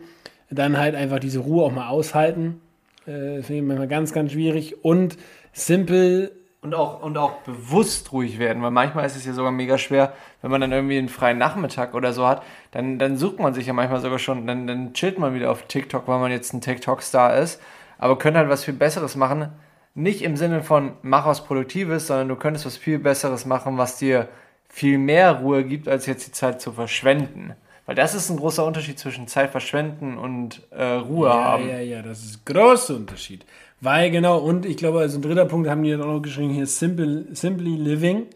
[0.49, 2.61] dann halt einfach diese Ruhe auch mal aushalten.
[3.05, 4.83] Äh, Finde ich manchmal ganz, ganz schwierig.
[4.85, 5.17] Und
[5.51, 6.31] simpel.
[6.61, 10.13] Und auch, und auch bewusst ruhig werden, weil manchmal ist es ja sogar mega schwer,
[10.41, 12.41] wenn man dann irgendwie einen freien Nachmittag oder so hat,
[12.71, 15.63] dann, dann sucht man sich ja manchmal sogar schon, dann, dann chillt man wieder auf
[15.67, 17.61] TikTok, weil man jetzt ein TikTok-Star ist,
[17.99, 19.49] aber könnte halt was viel Besseres machen,
[19.97, 23.97] nicht im Sinne von mach was Produktives, sondern du könntest was viel Besseres machen, was
[23.97, 24.29] dir
[24.69, 27.53] viel mehr Ruhe gibt, als jetzt die Zeit zu verschwenden.
[27.87, 31.67] Weil das ist ein großer Unterschied zwischen Zeit verschwenden und äh, Ruhe ja, haben.
[31.67, 33.43] Ja, ja, das ist ein großer Unterschied.
[33.81, 36.51] Weil genau, und ich glaube, also ein dritter Punkt haben die dann auch noch geschrieben,
[36.51, 38.27] hier simple, Simply Living.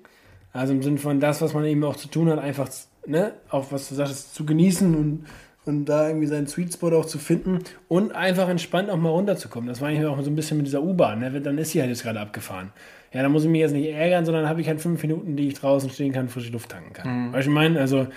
[0.54, 2.70] Also im Sinne von das, was man eben auch zu tun hat, einfach,
[3.06, 5.26] ne, auch was du sagst, zu genießen und
[5.66, 9.68] und da irgendwie seinen Sweet Spot auch zu finden und einfach entspannt auch mal runterzukommen.
[9.68, 11.20] Das war eigentlich auch so ein bisschen mit dieser U-Bahn.
[11.20, 11.42] Ne?
[11.42, 12.72] Dann ist sie halt jetzt gerade abgefahren.
[13.14, 15.50] Ja, dann muss ich mich jetzt nicht ärgern, sondern habe ich halt fünf Minuten, die
[15.50, 17.28] ich draußen stehen kann, frische Luft tanken kann.
[17.28, 17.34] Mhm.
[17.34, 17.80] Weißt du, ich meine?
[17.80, 18.08] Also,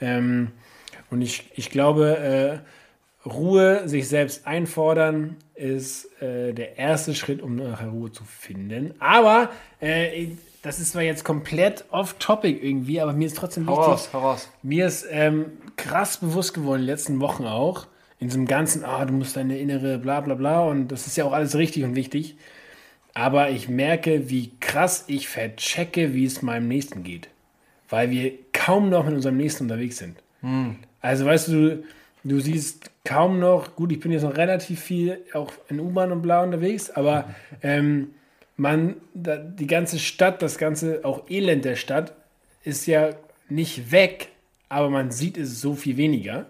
[0.00, 0.52] ähm,
[1.10, 2.58] und ich, ich glaube, äh,
[3.26, 8.94] Ruhe, sich selbst einfordern, ist äh, der erste Schritt, um nachher Ruhe zu finden.
[8.98, 9.50] Aber
[9.80, 10.28] äh,
[10.62, 13.84] das ist zwar jetzt komplett off-topic irgendwie, aber mir ist trotzdem wichtig.
[13.84, 14.50] Hau raus, hau raus.
[14.62, 17.86] Mir ist ähm, krass bewusst geworden, in den letzten Wochen auch,
[18.18, 21.24] in diesem ganzen, ah, du musst deine innere bla bla bla und das ist ja
[21.24, 22.36] auch alles richtig und wichtig.
[23.14, 27.28] Aber ich merke, wie krass ich verchecke, wie es meinem Nächsten geht.
[27.88, 30.16] Weil wir kaum noch mit unserem Nächsten unterwegs sind.
[30.40, 30.76] Hm.
[31.00, 31.84] Also weißt du,
[32.24, 36.22] du siehst kaum noch, gut, ich bin jetzt noch relativ viel auch in U-Bahn und
[36.22, 38.10] bla unterwegs, aber ähm,
[38.56, 42.14] man, da, die ganze Stadt, das ganze auch Elend der Stadt
[42.62, 43.10] ist ja
[43.48, 44.28] nicht weg,
[44.68, 46.46] aber man sieht es so viel weniger.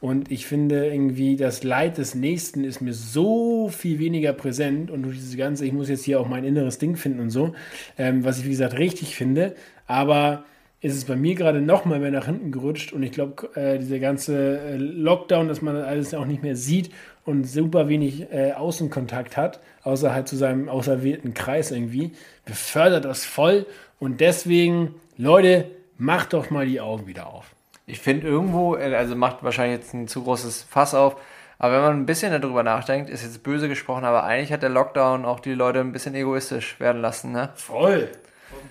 [0.00, 5.02] Und ich finde irgendwie, das Leid des Nächsten ist mir so viel weniger präsent und
[5.02, 7.54] durch diese ganze, ich muss jetzt hier auch mein inneres Ding finden und so,
[7.98, 9.54] ähm, was ich wie gesagt richtig finde.
[9.86, 10.44] Aber
[10.80, 13.78] ist es bei mir gerade noch mal mehr nach hinten gerutscht und ich glaube, äh,
[13.78, 16.90] dieser ganze äh, Lockdown, dass man alles auch nicht mehr sieht
[17.24, 22.12] und super wenig äh, Außenkontakt hat, außer halt zu seinem auserwählten Kreis irgendwie,
[22.46, 23.66] befördert das voll
[23.98, 25.66] und deswegen, Leute,
[25.98, 27.54] macht doch mal die Augen wieder auf.
[27.86, 31.16] Ich finde irgendwo, äh, also macht wahrscheinlich jetzt ein zu großes Fass auf,
[31.58, 34.70] aber wenn man ein bisschen darüber nachdenkt, ist jetzt böse gesprochen, aber eigentlich hat der
[34.70, 37.50] Lockdown auch die Leute ein bisschen egoistisch werden lassen, ne?
[37.54, 38.08] Voll.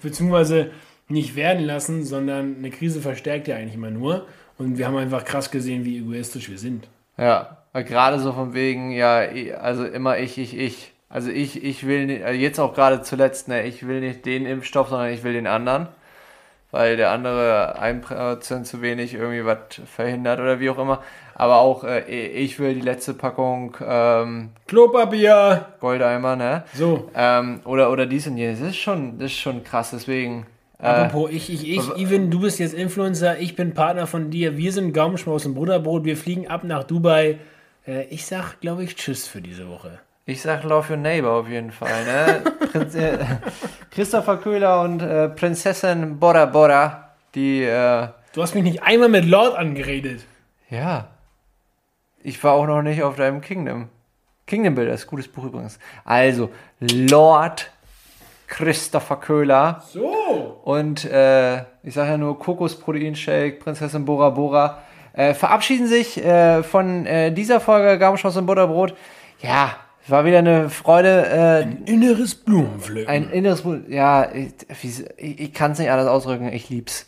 [0.02, 0.72] Beziehungsweise
[1.10, 4.28] nicht werden lassen, sondern eine Krise verstärkt ja eigentlich immer nur.
[4.58, 6.88] Und wir haben einfach krass gesehen, wie egoistisch wir sind.
[7.18, 9.24] Ja, gerade so von wegen, ja,
[9.60, 10.94] also immer ich, ich, ich.
[11.12, 14.46] Also ich, ich will nicht, also jetzt auch gerade zuletzt, ne, ich will nicht den
[14.46, 15.88] Impfstoff, sondern ich will den anderen.
[16.72, 19.58] Weil der andere ein Prozent zu wenig irgendwie was
[19.92, 21.02] verhindert oder wie auch immer.
[21.34, 25.66] Aber auch äh, ich will die letzte Packung ähm, Klopapier!
[25.80, 26.64] Goldeimer, ne?
[26.76, 28.60] So, Ähm, oder, oder dies und jenes.
[28.60, 30.46] Das ist schon, das ist schon krass, deswegen.
[30.80, 34.56] Äh, apropos, ich, ich, ich, Even, du bist jetzt Influencer, ich bin Partner von dir,
[34.58, 37.40] wir sind Gaumenschmaus und Butterbrot, wir fliegen ab nach Dubai.
[37.86, 40.00] Äh, ich sag, glaube ich, Tschüss für diese Woche.
[40.26, 42.42] Ich sag Love Your Neighbor auf jeden Fall, ne?
[42.72, 43.18] Prinz, äh,
[43.92, 49.26] Christopher Köhler und äh, Prinzessin Bora Bora, die, äh, Du hast mich nicht einmal mit
[49.26, 50.26] Lord angeredet.
[50.70, 51.10] ja.
[52.22, 53.88] Ich war auch noch nicht auf deinem Kingdom.
[54.46, 55.80] Kingdom Builder ist ein gutes Buch übrigens.
[56.04, 56.50] Also,
[56.82, 57.72] Lord
[58.50, 60.60] Christopher Köhler So!
[60.64, 64.80] und äh, ich sage ja nur Kokosproteinshake, Prinzessin Bora Bora
[65.14, 68.94] äh, verabschieden sich äh, von äh, dieser Folge Gabelschloss und Butterbrot.
[69.42, 71.28] Ja, es war wieder eine Freude,
[71.88, 73.08] äh, Inneres Blumenpflücken.
[73.10, 74.54] ein inneres, Bu- ja, ich,
[75.18, 77.06] ich, ich kann es nicht anders ausdrücken, ich lieb's.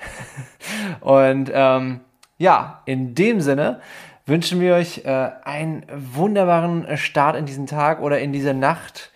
[1.00, 2.00] Und ähm,
[2.38, 3.80] ja, in dem Sinne
[4.26, 9.10] wünschen wir euch äh, einen wunderbaren Start in diesen Tag oder in diese Nacht.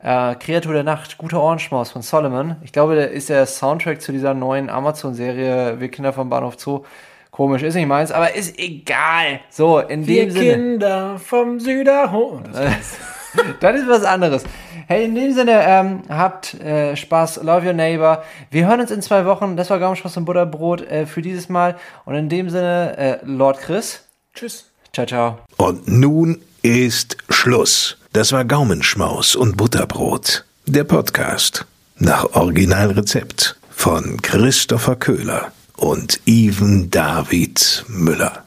[0.00, 2.56] Äh, Kreatur der Nacht, guter Ohrenschmaus von Solomon.
[2.62, 6.84] Ich glaube, der ist der Soundtrack zu dieser neuen Amazon-Serie Wir Kinder vom Bahnhof Zoo.
[7.30, 9.40] Komisch, ist nicht meins, aber ist egal.
[9.50, 10.50] So, in wir dem Sinne.
[10.50, 12.40] Kinder vom Süderhof.
[12.44, 12.96] Das war's.
[13.60, 14.44] Das ist was anderes.
[14.86, 18.24] Hey, in dem Sinne, ähm, habt äh, Spaß, love your neighbor.
[18.50, 19.54] Wir hören uns in zwei Wochen.
[19.54, 21.76] Das war Gaumenschmaus und Butterbrot äh, für dieses Mal.
[22.06, 24.04] Und in dem Sinne, äh, Lord Chris.
[24.34, 24.70] Tschüss.
[24.94, 25.38] Ciao, ciao.
[25.58, 27.97] Und nun ist Schluss.
[28.12, 30.44] Das war Gaumenschmaus und Butterbrot.
[30.64, 31.66] Der Podcast
[31.98, 38.44] nach Originalrezept von Christopher Köhler und Even David Müller.